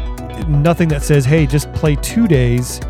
nothing 0.48 0.90
that 0.90 1.04
says, 1.04 1.26
hey, 1.26 1.46
just 1.46 1.72
play 1.74 1.96
two 1.96 2.28
days 2.28 2.82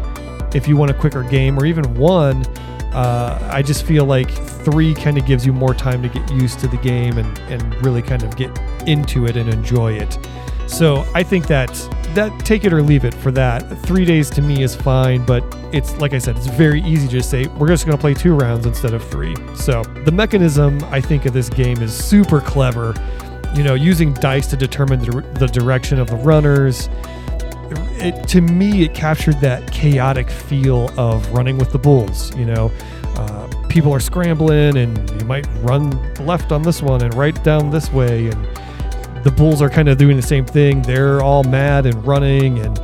if 0.53 0.67
you 0.67 0.75
want 0.75 0.91
a 0.91 0.93
quicker 0.93 1.23
game, 1.23 1.57
or 1.57 1.65
even 1.65 1.93
one. 1.95 2.45
Uh, 2.93 3.37
I 3.51 3.61
just 3.61 3.85
feel 3.85 4.05
like 4.05 4.31
three 4.31 4.95
kind 4.95 5.17
of 5.17 5.25
gives 5.25 5.45
you 5.45 5.53
more 5.53 5.73
time 5.73 6.01
to 6.01 6.09
get 6.09 6.31
used 6.31 6.59
to 6.61 6.67
the 6.67 6.77
game 6.77 7.17
and, 7.17 7.39
and 7.49 7.85
really 7.85 8.01
kind 8.01 8.23
of 8.23 8.35
get 8.35 8.49
into 8.87 9.27
it 9.27 9.37
and 9.37 9.49
enjoy 9.49 9.93
it. 9.93 10.17
So 10.67 11.05
I 11.15 11.23
think 11.23 11.47
that 11.47 11.69
that 12.13 12.37
take 12.45 12.65
it 12.65 12.73
or 12.73 12.81
leave 12.81 13.05
it 13.05 13.13
for 13.13 13.31
that. 13.31 13.61
Three 13.83 14.03
days 14.03 14.29
to 14.31 14.41
me 14.41 14.63
is 14.63 14.75
fine, 14.75 15.25
but 15.25 15.43
it's 15.71 15.95
like 15.97 16.13
I 16.13 16.17
said, 16.17 16.35
it's 16.35 16.47
very 16.47 16.81
easy 16.81 17.07
to 17.07 17.13
just 17.13 17.29
say 17.29 17.47
we're 17.47 17.67
just 17.67 17.85
going 17.85 17.97
to 17.97 18.01
play 18.01 18.13
two 18.13 18.33
rounds 18.33 18.65
instead 18.65 18.93
of 18.93 19.07
three. 19.09 19.35
So 19.55 19.83
the 19.83 20.11
mechanism 20.11 20.83
I 20.85 20.99
think 20.99 21.25
of 21.25 21.33
this 21.33 21.49
game 21.49 21.81
is 21.81 21.93
super 21.93 22.41
clever. 22.41 22.93
You 23.55 23.63
know, 23.63 23.75
using 23.75 24.13
dice 24.13 24.47
to 24.47 24.57
determine 24.57 24.99
the, 24.99 25.21
the 25.39 25.47
direction 25.47 25.99
of 25.99 26.07
the 26.07 26.17
runners. 26.17 26.89
It, 27.99 28.27
to 28.29 28.41
me, 28.41 28.83
it 28.83 28.93
captured 28.93 29.39
that 29.41 29.71
chaotic 29.71 30.29
feel 30.29 30.91
of 30.99 31.31
running 31.31 31.57
with 31.57 31.71
the 31.71 31.79
bulls. 31.79 32.35
You 32.35 32.45
know, 32.45 32.71
uh, 33.15 33.47
people 33.67 33.93
are 33.93 33.99
scrambling, 33.99 34.77
and 34.77 35.09
you 35.19 35.25
might 35.25 35.47
run 35.61 36.13
left 36.25 36.51
on 36.51 36.61
this 36.61 36.81
one 36.81 37.01
and 37.03 37.13
right 37.13 37.41
down 37.43 37.71
this 37.71 37.91
way, 37.91 38.27
and 38.27 38.47
the 39.23 39.31
Bulls 39.31 39.61
are 39.61 39.69
kind 39.69 39.89
of 39.89 39.97
doing 39.97 40.15
the 40.15 40.21
same 40.21 40.45
thing. 40.45 40.81
They're 40.81 41.21
all 41.21 41.43
mad 41.43 41.85
and 41.85 42.05
running, 42.05 42.59
and 42.59 42.77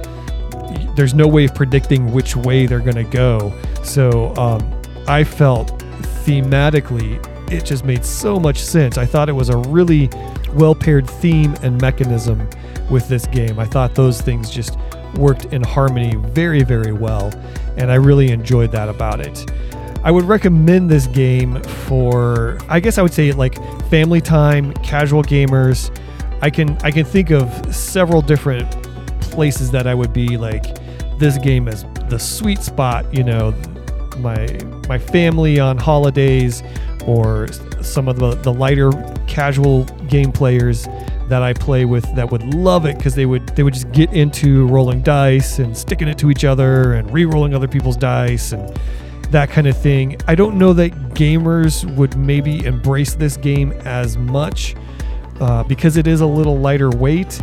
there's 0.95 1.13
no 1.13 1.27
way 1.27 1.45
of 1.45 1.55
predicting 1.55 2.11
which 2.11 2.35
way 2.35 2.65
they're 2.65 2.79
going 2.79 2.95
to 2.95 3.03
go. 3.03 3.53
So 3.83 4.35
um, 4.35 4.81
I 5.07 5.23
felt 5.23 5.79
thematically, 6.25 7.23
it 7.51 7.65
just 7.65 7.85
made 7.85 8.05
so 8.05 8.39
much 8.39 8.59
sense. 8.59 8.97
I 8.97 9.05
thought 9.05 9.29
it 9.29 9.33
was 9.33 9.49
a 9.49 9.57
really 9.57 10.09
well 10.53 10.75
paired 10.75 11.09
theme 11.09 11.55
and 11.61 11.79
mechanism 11.81 12.47
with 12.89 13.07
this 13.07 13.25
game. 13.27 13.59
I 13.59 13.65
thought 13.65 13.95
those 13.95 14.21
things 14.21 14.49
just 14.49 14.77
worked 15.15 15.45
in 15.45 15.63
harmony 15.63 16.15
very, 16.15 16.63
very 16.63 16.91
well, 16.91 17.31
and 17.77 17.91
I 17.91 17.95
really 17.95 18.31
enjoyed 18.31 18.71
that 18.71 18.89
about 18.89 19.19
it. 19.19 19.51
I 20.03 20.11
would 20.11 20.25
recommend 20.25 20.89
this 20.89 21.07
game 21.07 21.61
for, 21.63 22.57
I 22.67 22.79
guess 22.79 22.97
I 22.97 23.01
would 23.01 23.13
say, 23.13 23.31
like 23.31 23.55
family 23.89 24.19
time, 24.19 24.73
casual 24.75 25.23
gamers 25.23 25.95
I 26.43 26.49
can 26.49 26.77
I 26.83 26.91
can 26.91 27.05
think 27.05 27.31
of 27.31 27.73
several 27.73 28.21
different 28.21 28.69
places 29.21 29.71
that 29.71 29.87
I 29.87 29.95
would 29.95 30.11
be 30.11 30.35
like 30.35 30.77
this 31.17 31.37
game 31.37 31.69
is 31.69 31.85
the 32.09 32.19
sweet 32.19 32.59
spot, 32.59 33.05
you 33.13 33.23
know, 33.23 33.53
my 34.17 34.59
my 34.89 34.99
family 34.99 35.61
on 35.61 35.77
holidays 35.77 36.61
or 37.05 37.47
some 37.81 38.09
of 38.09 38.19
the, 38.19 38.35
the 38.35 38.51
lighter 38.51 38.91
casual 39.25 39.85
game 40.09 40.33
players 40.33 40.85
that 41.29 41.41
I 41.41 41.53
play 41.53 41.85
with 41.85 42.13
that 42.13 42.29
would 42.29 42.43
love 42.53 42.85
it 42.85 42.97
because 42.97 43.15
they 43.15 43.25
would 43.25 43.47
they 43.55 43.63
would 43.63 43.73
just 43.73 43.89
get 43.93 44.11
into 44.11 44.67
rolling 44.67 45.01
dice 45.01 45.59
and 45.59 45.77
sticking 45.77 46.09
it 46.09 46.17
to 46.17 46.29
each 46.29 46.43
other 46.43 46.95
and 46.95 47.09
re-rolling 47.09 47.55
other 47.55 47.69
people's 47.69 47.95
dice 47.95 48.51
and 48.51 48.77
that 49.31 49.49
kind 49.49 49.65
of 49.65 49.77
thing. 49.77 50.17
I 50.27 50.35
don't 50.35 50.57
know 50.57 50.73
that 50.73 50.91
gamers 51.13 51.85
would 51.95 52.17
maybe 52.17 52.65
embrace 52.65 53.13
this 53.13 53.37
game 53.37 53.71
as 53.85 54.17
much 54.17 54.75
uh, 55.43 55.61
because 55.61 55.97
it 55.97 56.07
is 56.07 56.21
a 56.21 56.25
little 56.25 56.57
lighter 56.57 56.89
weight, 56.89 57.41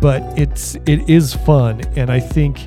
but 0.00 0.20
it's 0.36 0.74
it 0.84 1.08
is 1.08 1.32
fun, 1.32 1.80
and 1.94 2.10
I 2.10 2.18
think 2.18 2.66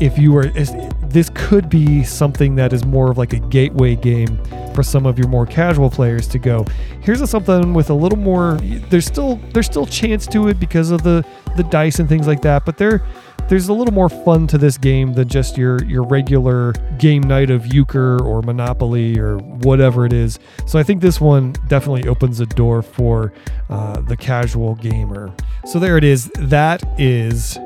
if 0.00 0.16
you 0.18 0.32
were 0.32 0.46
this 0.46 1.30
could 1.34 1.68
be 1.68 2.04
something 2.04 2.54
that 2.54 2.72
is 2.72 2.84
more 2.84 3.10
of 3.10 3.18
like 3.18 3.32
a 3.32 3.40
gateway 3.40 3.96
game 3.96 4.38
for 4.72 4.84
some 4.84 5.04
of 5.04 5.18
your 5.18 5.26
more 5.26 5.46
casual 5.46 5.90
players 5.90 6.28
to 6.28 6.38
go. 6.38 6.64
Here's 7.00 7.20
a 7.22 7.26
something 7.26 7.74
with 7.74 7.90
a 7.90 7.94
little 7.94 8.18
more 8.18 8.54
there's 8.88 9.06
still 9.06 9.40
there's 9.52 9.66
still 9.66 9.86
chance 9.86 10.28
to 10.28 10.46
it 10.46 10.60
because 10.60 10.92
of 10.92 11.02
the 11.02 11.24
the 11.56 11.64
dice 11.64 11.98
and 11.98 12.08
things 12.08 12.26
like 12.26 12.42
that 12.42 12.64
but 12.64 12.78
there 12.78 13.04
there's 13.48 13.68
a 13.68 13.72
little 13.72 13.92
more 13.92 14.08
fun 14.08 14.46
to 14.48 14.58
this 14.58 14.78
game 14.78 15.14
than 15.14 15.28
just 15.28 15.58
your 15.58 15.82
your 15.84 16.02
regular 16.02 16.72
game 16.98 17.22
night 17.22 17.50
of 17.50 17.72
euchre 17.72 18.22
or 18.22 18.42
monopoly 18.42 19.18
or 19.18 19.38
whatever 19.38 20.06
it 20.06 20.12
is. 20.12 20.38
So 20.66 20.78
i 20.78 20.82
think 20.82 21.00
this 21.00 21.20
one 21.20 21.54
definitely 21.68 22.08
opens 22.08 22.40
a 22.40 22.46
door 22.46 22.82
for 22.82 23.32
uh, 23.68 24.00
the 24.00 24.16
casual 24.16 24.74
gamer. 24.76 25.34
So 25.66 25.78
there 25.78 25.98
it 25.98 26.04
is. 26.04 26.30
That 26.38 26.82
is 26.98 27.58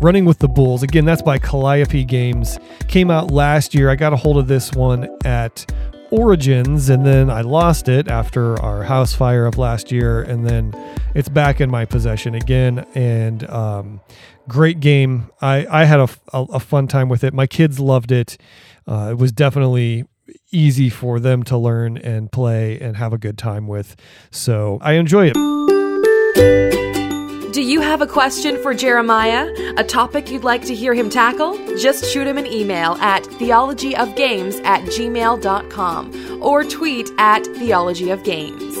running 0.00 0.24
with 0.24 0.38
the 0.38 0.48
bulls. 0.48 0.82
Again 0.82 1.04
that's 1.04 1.22
by 1.22 1.38
calliope 1.38 2.04
games. 2.04 2.58
Came 2.88 3.10
out 3.10 3.30
last 3.30 3.74
year. 3.74 3.90
I 3.90 3.96
got 3.96 4.12
a 4.12 4.16
hold 4.16 4.38
of 4.38 4.46
this 4.46 4.72
one 4.72 5.08
at 5.24 5.70
Origins, 6.10 6.90
and 6.90 7.06
then 7.06 7.30
I 7.30 7.42
lost 7.42 7.88
it 7.88 8.08
after 8.08 8.60
our 8.60 8.82
house 8.82 9.14
fire 9.14 9.46
of 9.46 9.58
last 9.58 9.92
year, 9.92 10.22
and 10.22 10.44
then 10.44 10.74
it's 11.14 11.28
back 11.28 11.60
in 11.60 11.70
my 11.70 11.84
possession 11.84 12.34
again. 12.34 12.84
And 12.96 13.48
um, 13.48 14.00
great 14.50 14.80
game. 14.80 15.30
I, 15.40 15.66
I 15.70 15.84
had 15.84 16.00
a, 16.00 16.08
a, 16.32 16.42
a, 16.54 16.60
fun 16.60 16.88
time 16.88 17.08
with 17.08 17.22
it. 17.24 17.32
My 17.32 17.46
kids 17.46 17.78
loved 17.78 18.10
it. 18.10 18.36
Uh, 18.86 19.10
it 19.12 19.18
was 19.18 19.32
definitely 19.32 20.04
easy 20.50 20.90
for 20.90 21.20
them 21.20 21.42
to 21.44 21.56
learn 21.56 21.96
and 21.96 22.30
play 22.30 22.78
and 22.80 22.96
have 22.96 23.12
a 23.12 23.18
good 23.18 23.38
time 23.38 23.68
with. 23.68 23.96
So 24.30 24.78
I 24.82 24.92
enjoy 24.94 25.30
it. 25.32 25.34
Do 27.52 27.62
you 27.62 27.80
have 27.80 28.00
a 28.00 28.06
question 28.06 28.60
for 28.62 28.74
Jeremiah? 28.74 29.48
A 29.76 29.84
topic 29.84 30.30
you'd 30.30 30.44
like 30.44 30.64
to 30.66 30.74
hear 30.74 30.94
him 30.94 31.10
tackle? 31.10 31.56
Just 31.78 32.04
shoot 32.04 32.26
him 32.26 32.38
an 32.38 32.46
email 32.46 32.92
at 33.00 33.24
theologyofgames 33.24 34.64
at 34.64 34.82
gmail.com 34.84 36.42
or 36.42 36.64
tweet 36.64 37.10
at 37.18 37.42
theologyofgames. 37.42 38.79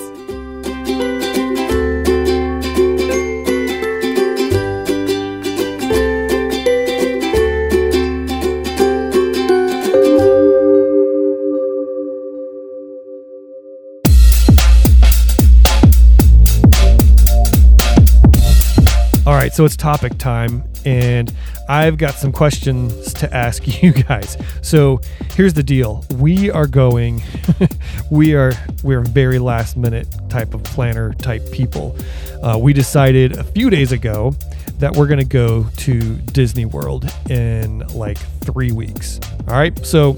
So 19.60 19.66
it's 19.66 19.76
topic 19.76 20.16
time, 20.16 20.64
and 20.86 21.30
I've 21.68 21.98
got 21.98 22.14
some 22.14 22.32
questions 22.32 23.12
to 23.12 23.30
ask 23.36 23.82
you 23.82 23.92
guys. 23.92 24.38
So 24.62 25.02
here's 25.34 25.52
the 25.52 25.62
deal: 25.62 26.02
we 26.14 26.50
are 26.50 26.66
going, 26.66 27.20
we 28.10 28.34
are 28.34 28.52
we're 28.82 29.02
very 29.02 29.38
last 29.38 29.76
minute 29.76 30.08
type 30.30 30.54
of 30.54 30.64
planner 30.64 31.12
type 31.12 31.42
people. 31.52 31.94
Uh, 32.42 32.58
we 32.58 32.72
decided 32.72 33.36
a 33.36 33.44
few 33.44 33.68
days 33.68 33.92
ago 33.92 34.34
that 34.78 34.96
we're 34.96 35.06
gonna 35.06 35.24
go 35.24 35.66
to 35.76 36.14
Disney 36.32 36.64
World 36.64 37.12
in 37.28 37.80
like 37.88 38.16
three 38.40 38.72
weeks. 38.72 39.20
All 39.46 39.58
right, 39.58 39.78
so 39.84 40.16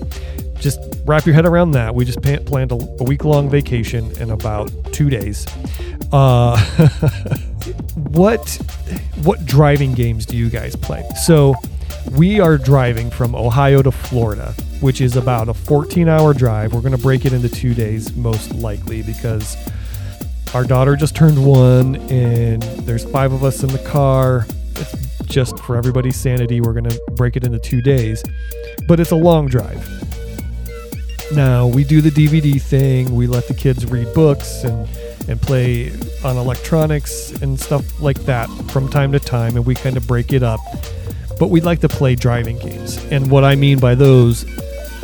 just 0.61 0.79
wrap 1.05 1.27
your 1.27 1.35
head 1.35 1.47
around 1.47 1.73
that. 1.73 1.97
We 1.97 2.05
just 2.05 2.23
planned 2.23 2.71
a, 2.71 2.77
a 2.77 3.03
week 3.03 3.25
long 3.25 3.51
vacation 3.51 4.09
in 4.21 4.31
about 4.31 4.71
two 4.93 5.11
days. 5.11 5.49
Uh, 6.13 6.57
what 8.11 8.59
what 9.23 9.45
driving 9.47 9.95
games 9.95 10.27
do 10.27 10.37
you 10.37 10.51
guys 10.51 10.77
play? 10.77 11.05
So 11.25 11.55
we 12.13 12.41
are 12.41 12.59
driving 12.59 13.11
from 13.11 13.35
Ohio 13.35 13.83
to 13.83 13.93
Florida, 13.93 14.55
which 14.81 15.01
is 15.01 15.17
about 15.17 15.49
a 15.49 15.55
14 15.55 16.09
hour 16.09 16.35
drive. 16.35 16.75
We're 16.75 16.81
going 16.81 16.97
to 16.97 17.03
break 17.03 17.25
it 17.25 17.33
into 17.33 17.49
two 17.49 17.75
days, 17.75 18.15
most 18.15 18.55
likely, 18.55 19.03
because 19.03 19.57
our 20.55 20.65
daughter 20.65 20.97
just 20.97 21.15
turned 21.15 21.45
one 21.45 21.97
and 22.11 22.63
there's 22.63 23.05
five 23.05 23.33
of 23.33 23.45
us 23.45 23.63
in 23.63 23.71
the 23.71 23.79
car. 23.79 24.47
It's 24.77 25.25
just 25.27 25.59
for 25.61 25.77
everybody's 25.77 26.17
sanity, 26.17 26.61
we're 26.61 26.75
going 26.75 26.91
to 26.91 27.01
break 27.13 27.37
it 27.37 27.45
into 27.45 27.59
two 27.59 27.81
days, 27.81 28.23
but 28.87 29.01
it's 29.01 29.13
a 29.13 29.17
long 29.17 29.47
drive. 29.47 29.89
Now, 31.33 31.67
we 31.67 31.85
do 31.85 32.03
the 32.03 32.11
DVD 32.11 32.61
thing, 32.61 33.15
we 33.15 33.27
let 33.27 33.49
the 33.49 33.55
kids 33.55 33.87
read 33.87 34.13
books 34.13 34.65
and 34.65 34.87
and 35.29 35.41
play 35.41 35.93
on 36.25 36.37
electronics 36.37 37.31
and 37.43 37.59
stuff 37.59 38.01
like 38.01 38.19
that 38.25 38.49
from 38.71 38.89
time 38.89 39.13
to 39.13 39.21
time, 39.21 39.57
and 39.57 39.67
we 39.67 39.75
kind 39.75 39.97
of 39.97 40.07
break 40.07 40.33
it 40.33 40.43
up. 40.43 40.61
But 41.39 41.49
we'd 41.49 41.65
like 41.65 41.81
to 41.81 41.89
play 41.89 42.15
driving 42.15 42.59
games. 42.59 43.05
And 43.07 43.31
what 43.31 43.45
I 43.45 43.57
mean 43.57 43.79
by 43.79 43.95
those 43.95 44.45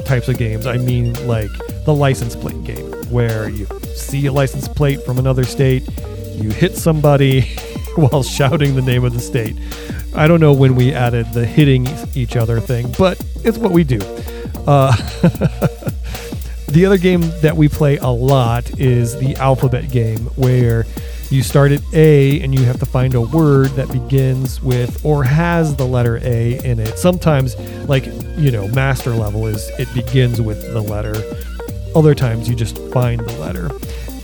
types 0.05 0.29
of 0.29 0.39
games, 0.39 0.67
I 0.67 0.79
mean 0.79 1.15
like 1.27 1.51
the 1.85 1.95
license 1.95 2.37
plate 2.37 2.63
game, 2.65 2.93
where 3.11 3.49
you 3.49 3.67
see 3.95 4.27
a 4.27 4.33
license 4.33 4.69
plate 4.69 5.03
from 5.03 5.19
another 5.19 5.45
state, 5.45 5.89
you 6.35 6.51
hit 6.51 6.77
somebody 6.77 7.41
while 7.97 8.23
shouting 8.23 8.77
the 8.77 8.83
name 8.83 9.05
of 9.05 9.13
the 9.13 9.21
state. 9.21 9.57
I 10.15 10.27
don't 10.27 10.41
know 10.41 10.53
when 10.53 10.75
we 10.75 10.93
added 10.93 11.33
the 11.33 11.45
hitting 11.45 11.87
each 12.15 12.37
other 12.37 12.61
thing, 12.61 12.93
but 12.99 13.23
it's 13.45 13.59
what 13.59 13.73
we 13.73 13.85
do. 13.85 14.01
Uh, 14.67 14.95
the 16.69 16.85
other 16.87 16.99
game 16.99 17.23
that 17.41 17.57
we 17.57 17.69
play 17.69 17.97
a 17.99 18.09
lot 18.09 18.79
is 18.79 19.19
the 19.19 19.37
alphabet 19.37 19.91
game, 19.91 20.27
where 20.37 20.87
you 21.31 21.43
start 21.43 21.73
at 21.73 21.83
A 21.93 22.41
and 22.41 22.55
you 22.59 22.65
have 22.65 22.79
to 22.81 22.87
find 22.87 23.15
a 23.15 23.21
word 23.21 23.69
that 23.71 23.91
begins 23.91 24.63
with 24.63 25.05
or 25.05 25.25
has 25.25 25.77
the 25.77 25.85
letter 25.85 26.19
A 26.23 26.59
in 26.65 26.79
it. 26.79 26.99
Sometimes, 26.99 27.57
like, 27.89 28.07
you 28.37 28.51
know, 28.51 28.67
master 28.69 29.11
level 29.11 29.47
is 29.47 29.69
it 29.79 29.93
begins 29.95 30.41
with 30.41 30.61
the 30.73 30.81
letter. 30.81 31.15
Other 31.95 32.15
times 32.15 32.49
you 32.49 32.55
just 32.55 32.79
find 32.93 33.21
the 33.21 33.39
letter 33.39 33.71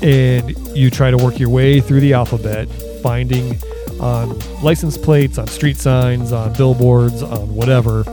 and 0.03 0.57
you 0.77 0.91
try 0.91 1.11
to 1.11 1.17
work 1.17 1.39
your 1.39 1.51
way 1.51 1.81
through 1.81 2.01
the 2.01 2.13
alphabet, 2.13 2.69
finding 3.03 3.59
on 4.01 4.39
license 4.63 4.99
plates, 4.99 5.39
on 5.39 5.47
street 5.47 5.77
signs, 5.77 6.33
on 6.33 6.53
billboards, 6.55 7.23
on 7.23 7.55
whatever, 7.55 8.05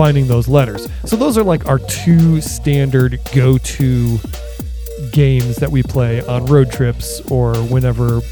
finding 0.00 0.26
those 0.26 0.48
letters. 0.48 0.88
So 1.04 1.14
those 1.14 1.36
are 1.36 1.44
like 1.44 1.68
our 1.68 1.78
two 1.78 2.40
standard 2.40 3.20
go 3.34 3.58
to 3.58 4.18
games 5.12 5.56
that 5.56 5.70
we 5.70 5.82
play 5.82 6.24
on 6.24 6.46
road 6.46 6.72
trips 6.72 7.20
or 7.30 7.54
whenever 7.64 8.22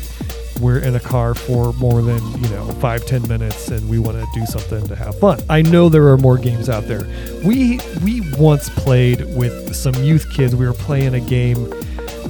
we're 0.62 0.78
in 0.78 0.94
a 0.94 1.00
car 1.00 1.34
for 1.34 1.74
more 1.74 2.00
than 2.00 2.22
you 2.42 2.48
know 2.48 2.66
five 2.80 3.04
ten 3.04 3.20
minutes 3.28 3.68
and 3.68 3.86
we 3.86 3.98
want 3.98 4.16
to 4.16 4.26
do 4.32 4.46
something 4.46 4.86
to 4.86 4.96
have 4.96 5.20
fun. 5.20 5.40
I 5.50 5.60
know 5.60 5.90
there 5.90 6.08
are 6.08 6.16
more 6.16 6.38
games 6.38 6.70
out 6.70 6.84
there. 6.84 7.06
We 7.44 7.80
we 8.02 8.22
once 8.38 8.70
played 8.70 9.20
with 9.36 9.76
some 9.76 9.94
youth 9.96 10.32
kids. 10.32 10.56
We 10.56 10.66
were 10.66 10.72
playing 10.72 11.12
a 11.12 11.20
game 11.20 11.66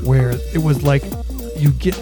where 0.02 0.32
it 0.52 0.64
was 0.64 0.82
like 0.82 1.04
you 1.56 1.70
get 1.70 1.94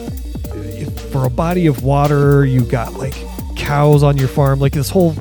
for 1.13 1.27
a 1.27 1.31
body 1.31 1.67
of 1.67 1.83
water 1.83 2.47
you 2.47 2.63
got 2.63 2.95
like 2.95 3.15
cows 3.57 4.03
on 4.03 4.17
your 4.17 4.29
farm 4.29 4.59
like 4.59 4.73
this 4.73 4.89
whole 4.89 5.15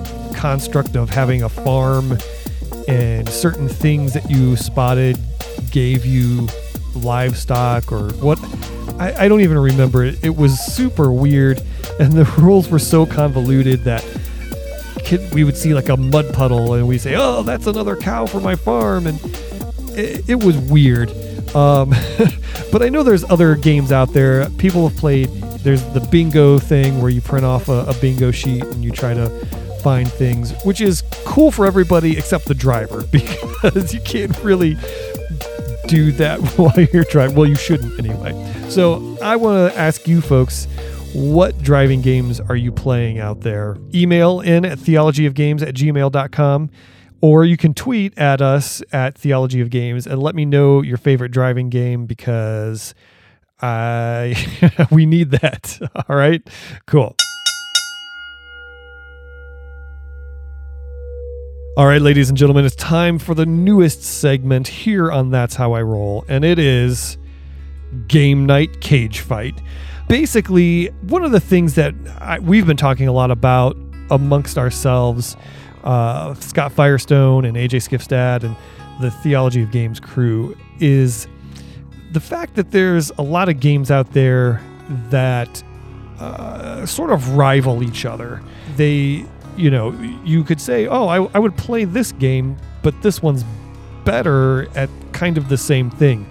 construct 0.46 0.96
of 0.96 1.10
having 1.10 1.42
a 1.42 1.50
farm 1.50 2.16
and 2.88 3.28
certain 3.28 3.68
things 3.68 4.14
that 4.14 4.30
you 4.30 4.56
spotted 4.56 5.18
gave 5.72 6.06
you 6.06 6.48
livestock 6.94 7.92
or 7.92 8.14
what 8.18 8.38
I, 9.00 9.26
I 9.26 9.28
don't 9.28 9.42
even 9.42 9.58
remember 9.58 10.04
it. 10.04 10.24
It 10.24 10.36
was 10.36 10.60
super 10.60 11.12
weird, 11.12 11.64
and 12.00 12.14
the 12.14 12.26
rules 12.38 12.70
were 12.70 12.78
so 12.78 13.08
convoluted 13.08 13.86
that 13.86 14.06
kid, 15.04 15.34
we 15.34 15.44
would 15.44 15.58
see 15.58 15.74
like 15.74 15.90
a 15.90 15.98
mud 15.98 16.32
puddle, 16.32 16.76
and 16.76 16.88
we 16.88 17.00
say, 17.00 17.16
"Oh, 17.18 17.42
that's 17.42 17.66
another 17.66 17.96
cow 17.96 18.28
for 18.28 18.40
my 18.40 18.54
farm," 18.54 19.08
and 19.08 19.20
it, 19.98 20.30
it 20.30 20.44
was 20.44 20.58
weird. 20.60 21.10
Um, 21.56 21.90
but 22.72 22.84
I 22.84 22.90
know 22.90 23.02
there's 23.02 23.24
other 23.24 23.56
games 23.56 23.92
out 23.92 24.14
there. 24.14 24.48
People 24.60 24.88
have 24.90 24.98
played. 25.00 25.30
There's 25.66 25.84
the 25.96 26.08
bingo 26.12 26.60
thing 26.60 27.02
where 27.02 27.10
you 27.10 27.22
print 27.22 27.46
off 27.46 27.68
a, 27.68 27.86
a 27.88 27.96
bingo 27.96 28.30
sheet 28.30 28.64
and 28.64 28.84
you 28.84 28.92
try 28.92 29.16
to 29.16 29.28
find 29.86 30.12
things, 30.12 30.52
which 30.64 30.82
is 30.82 31.04
cool 31.26 31.52
for 31.52 31.68
everybody 31.68 32.18
except 32.18 32.46
the 32.46 32.56
driver 32.56 33.04
because 33.12 33.94
you 33.94 34.00
can't 34.00 34.36
really 34.40 34.76
do 35.86 36.12
that 36.14 36.40
while 36.58 36.74
you're 36.92 37.04
driving. 37.04 37.36
Well, 37.36 37.48
you 37.48 37.54
shouldn't 37.54 38.00
anyway. 38.00 38.34
So 38.70 39.16
I 39.22 39.36
want 39.36 39.72
to 39.72 39.80
ask 39.80 40.08
you 40.08 40.22
folks. 40.22 40.68
What 41.14 41.62
driving 41.62 42.02
games 42.02 42.42
are 42.42 42.58
you 42.58 42.74
playing 42.74 43.20
out 43.20 43.40
there? 43.40 43.78
Email 43.94 44.42
in 44.42 44.66
at 44.66 44.80
theologyofgames 44.80 45.62
at 45.62 45.74
gmail.com 45.74 46.70
or 47.22 47.46
you 47.46 47.56
can 47.56 47.74
tweet 47.74 48.18
at 48.18 48.42
us 48.42 48.84
at 48.92 49.18
Theology 49.18 49.62
of 49.62 49.70
Games 49.70 50.08
and 50.08 50.22
let 50.22 50.36
me 50.36 50.44
know 50.44 50.82
your 50.82 50.98
favorite 50.98 51.32
driving 51.32 51.70
game 51.70 52.06
because 52.06 52.94
I 53.62 54.36
we 54.92 55.06
need 55.06 55.32
that. 55.32 55.80
All 56.10 56.18
right. 56.18 56.46
Cool. 56.86 57.16
All 61.78 61.88
right, 61.88 62.02
ladies 62.02 62.30
and 62.30 62.38
gentlemen, 62.38 62.64
it's 62.64 62.74
time 62.78 63.20
for 63.20 63.36
the 63.36 63.46
newest 63.46 64.02
segment 64.02 64.66
here 64.66 65.12
on 65.12 65.30
That's 65.32 65.56
How 65.56 65.74
I 65.74 65.82
Roll, 65.82 66.24
and 66.30 66.46
it 66.46 66.58
is 66.58 67.18
Game 68.08 68.46
Night 68.46 68.80
Cage 68.80 69.20
Fight. 69.20 69.62
Basically, 70.08 70.86
one 71.02 71.26
of 71.26 71.34
the 71.34 71.42
things 71.42 71.76
that 71.76 71.94
I, 72.22 72.40
we've 72.40 72.66
been 72.66 72.78
talking 72.78 73.10
a 73.10 73.12
lot 73.12 73.30
about 73.30 73.76
amongst 74.10 74.58
ourselves, 74.58 75.36
uh, 75.84 76.34
Scott 76.36 76.72
Firestone 76.72 77.44
and 77.44 77.58
AJ 77.58 77.90
Skifstad 77.90 78.44
and 78.44 78.56
the 79.02 79.12
Theology 79.12 79.62
of 79.62 79.72
Games 79.72 80.00
crew, 80.00 80.56
is 80.80 81.28
the 82.14 82.22
fact 82.22 82.56
that 82.56 82.72
there's 82.72 83.12
a 83.18 83.22
lot 83.22 83.50
of 83.50 83.60
games 83.60 83.92
out 83.92 84.14
there 84.14 84.62
that 85.10 85.62
uh, 86.22 86.86
sort 86.86 87.12
of 87.12 87.36
rival 87.36 87.84
each 87.84 88.06
other. 88.06 88.42
They 88.78 89.26
you 89.58 89.72
know, 89.72 89.92
you 90.24 90.44
could 90.44 90.60
say, 90.62 90.88
oh, 90.88 91.08
I, 91.08 91.24
I 91.34 91.40
would 91.40 91.56
play 91.58 91.86
this 91.86 92.12
game, 92.12 92.58
but 92.84 93.02
this 93.02 93.22
one's 93.22 93.44
better 94.04 94.68
at 94.78 94.90
kind 95.14 95.38
of 95.38 95.50
the 95.50 95.58
same 95.58 95.90
thing. 95.90 96.30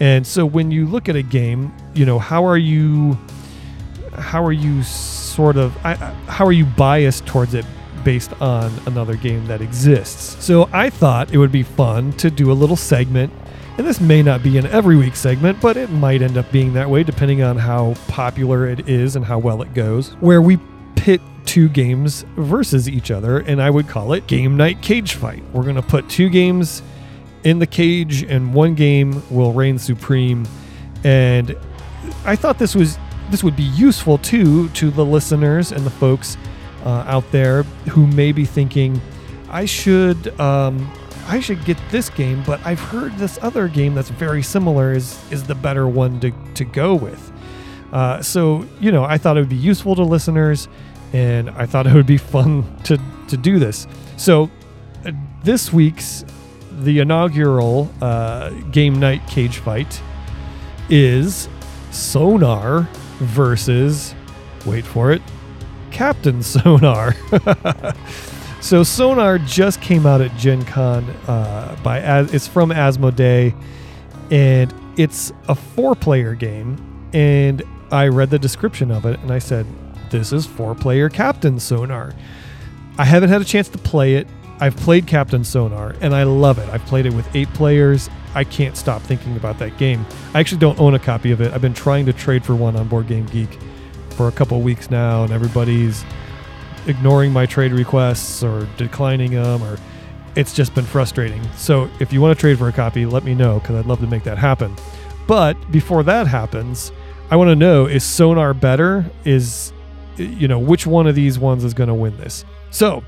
And 0.00 0.26
so 0.26 0.44
when 0.44 0.70
you 0.70 0.86
look 0.86 1.08
at 1.08 1.16
a 1.16 1.22
game, 1.22 1.72
you 1.94 2.04
know, 2.04 2.18
how 2.18 2.44
are 2.44 2.58
you, 2.58 3.18
how 4.12 4.44
are 4.44 4.52
you 4.52 4.82
sort 4.82 5.56
of, 5.56 5.76
I, 5.84 5.94
how 5.94 6.44
are 6.46 6.52
you 6.52 6.64
biased 6.64 7.26
towards 7.26 7.54
it 7.54 7.64
based 8.04 8.32
on 8.40 8.72
another 8.86 9.16
game 9.16 9.46
that 9.46 9.60
exists? 9.60 10.44
So 10.44 10.68
I 10.72 10.90
thought 10.90 11.32
it 11.32 11.38
would 11.38 11.52
be 11.52 11.62
fun 11.62 12.12
to 12.14 12.30
do 12.30 12.52
a 12.52 12.54
little 12.54 12.76
segment. 12.76 13.32
And 13.78 13.86
this 13.86 14.00
may 14.00 14.22
not 14.22 14.42
be 14.42 14.56
an 14.58 14.66
every 14.66 14.96
week 14.96 15.16
segment, 15.16 15.60
but 15.60 15.76
it 15.76 15.90
might 15.90 16.22
end 16.22 16.38
up 16.38 16.50
being 16.50 16.72
that 16.74 16.88
way 16.88 17.02
depending 17.02 17.42
on 17.42 17.58
how 17.58 17.94
popular 18.08 18.66
it 18.66 18.88
is 18.88 19.16
and 19.16 19.24
how 19.24 19.38
well 19.38 19.60
it 19.62 19.74
goes, 19.74 20.10
where 20.20 20.40
we 20.40 20.58
pit 20.94 21.20
two 21.46 21.68
games 21.68 22.24
versus 22.36 22.88
each 22.88 23.10
other, 23.10 23.38
and 23.38 23.62
I 23.62 23.70
would 23.70 23.88
call 23.88 24.12
it 24.12 24.26
Game 24.26 24.56
Night 24.56 24.82
Cage 24.82 25.14
Fight. 25.14 25.42
We're 25.52 25.62
going 25.62 25.76
to 25.76 25.82
put 25.82 26.08
two 26.08 26.28
games 26.28 26.82
in 27.44 27.58
the 27.60 27.66
cage, 27.66 28.22
and 28.22 28.52
one 28.52 28.74
game 28.74 29.22
will 29.30 29.52
reign 29.52 29.78
supreme. 29.78 30.46
And 31.04 31.56
I 32.24 32.36
thought 32.36 32.58
this 32.58 32.74
was 32.74 32.98
this 33.30 33.42
would 33.42 33.56
be 33.56 33.62
useful 33.64 34.18
too 34.18 34.68
to 34.70 34.90
the 34.90 35.04
listeners 35.04 35.72
and 35.72 35.84
the 35.84 35.90
folks 35.90 36.36
uh, 36.84 37.04
out 37.06 37.30
there 37.32 37.64
who 37.90 38.06
may 38.06 38.32
be 38.32 38.44
thinking, 38.44 39.00
I 39.48 39.64
should 39.64 40.38
um, 40.40 40.90
I 41.28 41.40
should 41.40 41.64
get 41.64 41.76
this 41.90 42.08
game, 42.10 42.42
but 42.46 42.64
I've 42.64 42.80
heard 42.80 43.16
this 43.16 43.38
other 43.42 43.68
game 43.68 43.94
that's 43.94 44.10
very 44.10 44.42
similar 44.42 44.92
is 44.92 45.20
is 45.30 45.44
the 45.44 45.54
better 45.54 45.88
one 45.88 46.20
to 46.20 46.32
to 46.54 46.64
go 46.64 46.94
with. 46.94 47.32
Uh, 47.92 48.22
so 48.22 48.66
you 48.80 48.90
know, 48.92 49.04
I 49.04 49.18
thought 49.18 49.36
it 49.36 49.40
would 49.40 49.48
be 49.48 49.56
useful 49.56 49.94
to 49.96 50.02
listeners 50.02 50.68
and 51.12 51.50
I 51.50 51.66
thought 51.66 51.86
it 51.88 51.94
would 51.94 52.06
be 52.06 52.18
fun 52.18 52.64
to 52.84 52.98
to 53.28 53.36
do 53.36 53.58
this. 53.58 53.86
So 54.16 54.50
uh, 55.04 55.12
this 55.42 55.72
week's 55.72 56.24
the 56.80 56.98
inaugural 56.98 57.90
uh, 58.02 58.50
game 58.70 59.00
night 59.00 59.26
cage 59.28 59.58
fight 59.58 60.00
is 60.90 61.48
Sonar 61.90 62.88
versus 63.18 64.14
wait 64.66 64.84
for 64.84 65.10
it 65.10 65.22
Captain 65.90 66.42
Sonar. 66.42 67.14
so 68.60 68.82
Sonar 68.82 69.38
just 69.38 69.80
came 69.80 70.06
out 70.06 70.20
at 70.20 70.36
Gen 70.36 70.64
Con 70.64 71.04
uh, 71.26 71.76
by 71.82 72.00
it's 72.32 72.46
from 72.46 72.70
Asmodee 72.70 73.54
and 74.30 74.74
it's 74.98 75.32
a 75.48 75.54
four 75.54 75.94
player 75.94 76.34
game 76.34 76.76
and 77.12 77.62
I 77.90 78.08
read 78.08 78.30
the 78.30 78.38
description 78.38 78.90
of 78.90 79.06
it 79.06 79.18
and 79.20 79.30
I 79.30 79.38
said 79.38 79.66
this 80.10 80.32
is 80.32 80.46
four 80.46 80.74
player 80.74 81.08
Captain 81.08 81.58
Sonar. 81.58 82.12
I 82.98 83.04
haven't 83.04 83.28
had 83.28 83.40
a 83.40 83.44
chance 83.44 83.68
to 83.70 83.78
play 83.78 84.14
it. 84.14 84.26
I've 84.58 84.76
played 84.76 85.06
Captain 85.06 85.44
Sonar 85.44 85.94
and 86.00 86.14
I 86.14 86.22
love 86.22 86.58
it. 86.58 86.68
I've 86.70 86.84
played 86.86 87.06
it 87.06 87.12
with 87.12 87.28
eight 87.34 87.52
players. 87.52 88.08
I 88.34 88.44
can't 88.44 88.76
stop 88.76 89.02
thinking 89.02 89.36
about 89.36 89.58
that 89.58 89.76
game. 89.78 90.04
I 90.34 90.40
actually 90.40 90.58
don't 90.58 90.78
own 90.78 90.94
a 90.94 90.98
copy 90.98 91.30
of 91.30 91.40
it. 91.40 91.52
I've 91.52 91.62
been 91.62 91.74
trying 91.74 92.06
to 92.06 92.12
trade 92.12 92.44
for 92.44 92.54
one 92.54 92.76
on 92.76 92.88
Board 92.88 93.06
Game 93.06 93.26
Geek 93.26 93.58
for 94.10 94.28
a 94.28 94.32
couple 94.32 94.60
weeks 94.60 94.90
now, 94.90 95.24
and 95.24 95.32
everybody's 95.32 96.04
ignoring 96.86 97.32
my 97.32 97.46
trade 97.46 97.72
requests 97.72 98.42
or 98.42 98.68
declining 98.76 99.32
them, 99.32 99.62
or 99.62 99.78
it's 100.36 100.54
just 100.54 100.74
been 100.74 100.84
frustrating. 100.84 101.42
So 101.56 101.90
if 102.00 102.12
you 102.12 102.20
want 102.20 102.36
to 102.36 102.40
trade 102.40 102.58
for 102.58 102.68
a 102.68 102.72
copy, 102.72 103.06
let 103.06 103.24
me 103.24 103.34
know 103.34 103.58
because 103.58 103.76
I'd 103.76 103.86
love 103.86 104.00
to 104.00 104.06
make 104.06 104.24
that 104.24 104.38
happen. 104.38 104.74
But 105.26 105.54
before 105.70 106.02
that 106.04 106.26
happens, 106.26 106.92
I 107.30 107.36
want 107.36 107.48
to 107.48 107.56
know 107.56 107.86
is 107.86 108.04
Sonar 108.04 108.54
better? 108.54 109.04
Is 109.24 109.72
you 110.18 110.48
know, 110.48 110.58
which 110.58 110.86
one 110.86 111.06
of 111.06 111.14
these 111.14 111.38
ones 111.38 111.64
is 111.64 111.74
going 111.74 111.88
to 111.88 111.94
win 111.94 112.16
this. 112.16 112.44
So, 112.70 113.04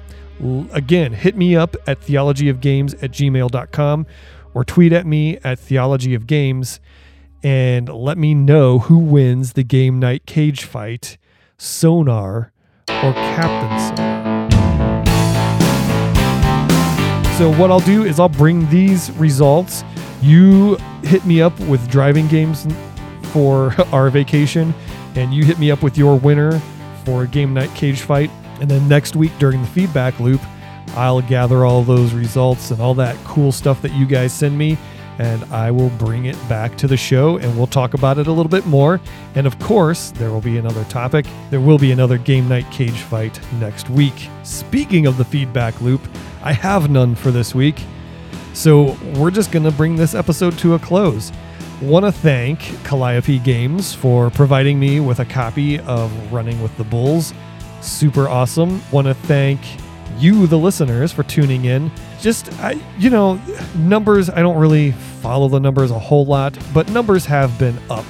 again, 0.72 1.12
hit 1.12 1.36
me 1.36 1.56
up 1.56 1.76
at 1.86 2.00
theologyofgames 2.00 3.02
at 3.02 3.10
gmail.com 3.10 4.06
or 4.54 4.64
tweet 4.64 4.92
at 4.92 5.06
me 5.06 5.36
at 5.38 5.58
theologyofgames. 5.58 6.78
and 7.42 7.88
let 7.88 8.18
me 8.18 8.34
know 8.34 8.80
who 8.80 8.98
wins 8.98 9.52
the 9.52 9.62
game 9.62 10.00
night 10.00 10.26
cage 10.26 10.64
fight, 10.64 11.16
Sonar 11.56 12.52
or 12.88 13.12
Captain 13.12 13.96
Sonar. 13.96 14.18
So, 17.38 17.54
what 17.54 17.70
I'll 17.70 17.78
do 17.78 18.04
is 18.04 18.18
I'll 18.18 18.28
bring 18.28 18.68
these 18.68 19.12
results. 19.12 19.84
You 20.20 20.76
hit 21.04 21.24
me 21.24 21.40
up 21.40 21.58
with 21.60 21.88
driving 21.88 22.26
games 22.26 22.66
for 23.32 23.72
our 23.92 24.10
vacation, 24.10 24.74
and 25.14 25.32
you 25.32 25.44
hit 25.44 25.60
me 25.60 25.70
up 25.70 25.80
with 25.80 25.96
your 25.96 26.18
winner 26.18 26.60
for 27.08 27.22
a 27.22 27.26
game 27.26 27.54
night 27.54 27.74
cage 27.74 28.02
fight. 28.02 28.30
And 28.60 28.70
then 28.70 28.86
next 28.86 29.16
week 29.16 29.32
during 29.38 29.62
the 29.62 29.68
feedback 29.68 30.20
loop, 30.20 30.42
I'll 30.88 31.22
gather 31.22 31.64
all 31.64 31.82
those 31.82 32.12
results 32.12 32.70
and 32.70 32.82
all 32.82 32.92
that 32.94 33.16
cool 33.24 33.50
stuff 33.50 33.80
that 33.80 33.92
you 33.94 34.04
guys 34.04 34.30
send 34.30 34.58
me, 34.58 34.76
and 35.18 35.42
I 35.44 35.70
will 35.70 35.88
bring 35.90 36.26
it 36.26 36.36
back 36.50 36.76
to 36.78 36.86
the 36.86 36.98
show 36.98 37.38
and 37.38 37.56
we'll 37.56 37.66
talk 37.66 37.94
about 37.94 38.18
it 38.18 38.26
a 38.26 38.32
little 38.32 38.50
bit 38.50 38.66
more. 38.66 39.00
And 39.36 39.46
of 39.46 39.58
course, 39.58 40.10
there 40.12 40.30
will 40.30 40.42
be 40.42 40.58
another 40.58 40.84
topic. 40.84 41.24
There 41.48 41.60
will 41.60 41.78
be 41.78 41.92
another 41.92 42.18
game 42.18 42.46
night 42.46 42.70
cage 42.70 43.00
fight 43.00 43.40
next 43.54 43.88
week. 43.88 44.28
Speaking 44.42 45.06
of 45.06 45.16
the 45.16 45.24
feedback 45.24 45.80
loop, 45.80 46.02
I 46.42 46.52
have 46.52 46.90
none 46.90 47.14
for 47.14 47.30
this 47.30 47.54
week. 47.54 47.82
So 48.52 48.98
we're 49.16 49.30
just 49.30 49.50
going 49.50 49.64
to 49.64 49.72
bring 49.72 49.96
this 49.96 50.14
episode 50.14 50.58
to 50.58 50.74
a 50.74 50.78
close. 50.78 51.32
Want 51.80 52.04
to 52.06 52.10
thank 52.10 52.58
Calliope 52.82 53.38
Games 53.38 53.94
for 53.94 54.30
providing 54.30 54.80
me 54.80 54.98
with 54.98 55.20
a 55.20 55.24
copy 55.24 55.78
of 55.78 56.32
Running 56.32 56.60
with 56.60 56.76
the 56.76 56.82
Bulls. 56.82 57.32
Super 57.80 58.28
awesome. 58.28 58.82
Want 58.90 59.06
to 59.06 59.14
thank 59.14 59.60
you, 60.18 60.48
the 60.48 60.58
listeners, 60.58 61.12
for 61.12 61.22
tuning 61.22 61.66
in. 61.66 61.92
Just, 62.20 62.52
I, 62.54 62.72
you 62.98 63.10
know, 63.10 63.40
numbers, 63.76 64.28
I 64.28 64.40
don't 64.40 64.58
really 64.58 64.90
follow 65.22 65.46
the 65.46 65.60
numbers 65.60 65.92
a 65.92 65.98
whole 66.00 66.26
lot, 66.26 66.58
but 66.74 66.90
numbers 66.90 67.24
have 67.26 67.56
been 67.60 67.78
up 67.90 68.04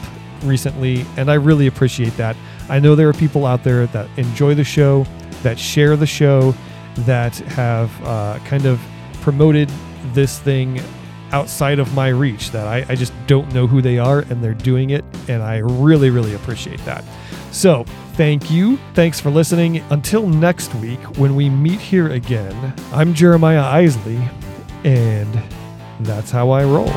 recently, 0.44 1.04
and 1.18 1.30
I 1.30 1.34
really 1.34 1.66
appreciate 1.66 2.16
that. 2.16 2.36
I 2.70 2.78
know 2.78 2.94
there 2.94 3.10
are 3.10 3.12
people 3.14 3.44
out 3.44 3.64
there 3.64 3.84
that 3.88 4.08
enjoy 4.16 4.54
the 4.54 4.64
show, 4.64 5.04
that 5.42 5.58
share 5.58 5.94
the 5.94 6.06
show, 6.06 6.54
that 7.00 7.36
have 7.36 7.92
uh, 8.06 8.38
kind 8.46 8.64
of 8.64 8.80
promoted 9.20 9.70
this 10.14 10.38
thing 10.38 10.80
outside 11.32 11.78
of 11.78 11.94
my 11.94 12.08
reach 12.08 12.50
that 12.50 12.66
I, 12.66 12.84
I, 12.88 12.94
just 12.94 13.12
don't 13.26 13.52
know 13.52 13.66
who 13.66 13.82
they 13.82 13.98
are 13.98 14.20
and 14.20 14.42
they're 14.42 14.54
doing 14.54 14.90
it 14.90 15.04
and 15.28 15.42
i 15.42 15.58
really 15.58 16.10
really 16.10 16.34
appreciate 16.34 16.84
that 16.84 17.04
so 17.52 17.84
thank 18.14 18.50
you 18.50 18.78
thanks 18.94 19.20
for 19.20 19.30
listening 19.30 19.78
until 19.90 20.26
next 20.28 20.74
week 20.76 21.00
when 21.18 21.36
we 21.36 21.48
meet 21.48 21.80
here 21.80 22.08
again 22.08 22.74
i'm 22.92 23.14
jeremiah 23.14 23.62
isley 23.62 24.20
and 24.84 25.38
that's 26.00 26.30
how 26.30 26.50
i 26.50 26.64
roll 26.64 26.92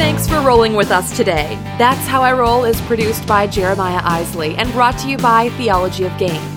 Thanks 0.00 0.26
for 0.26 0.40
rolling 0.40 0.74
with 0.74 0.90
us 0.90 1.16
today. 1.16 1.56
That's 1.78 2.06
How 2.06 2.20
I 2.20 2.32
Roll 2.32 2.64
is 2.64 2.80
produced 2.82 3.26
by 3.26 3.46
Jeremiah 3.46 4.00
Isley 4.02 4.54
and 4.56 4.70
brought 4.72 4.98
to 4.98 5.08
you 5.08 5.16
by 5.16 5.50
Theology 5.50 6.04
of 6.04 6.18
Games. 6.18 6.49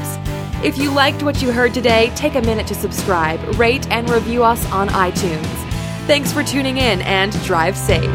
If 0.64 0.78
you 0.78 0.94
liked 0.94 1.24
what 1.24 1.42
you 1.42 1.52
heard 1.52 1.74
today, 1.74 2.10
take 2.16 2.36
a 2.36 2.42
minute 2.42 2.66
to 2.68 2.74
subscribe, 2.74 3.60
rate, 3.60 3.86
and 3.92 4.10
review 4.10 4.46
us 4.46 4.66
on 4.72 4.88
iTunes. 4.88 5.46
Thanks 6.08 6.32
for 6.32 6.42
tuning 6.42 6.78
in 6.78 7.02
and 7.02 7.34
drive 7.44 7.76
safe. 7.76 8.10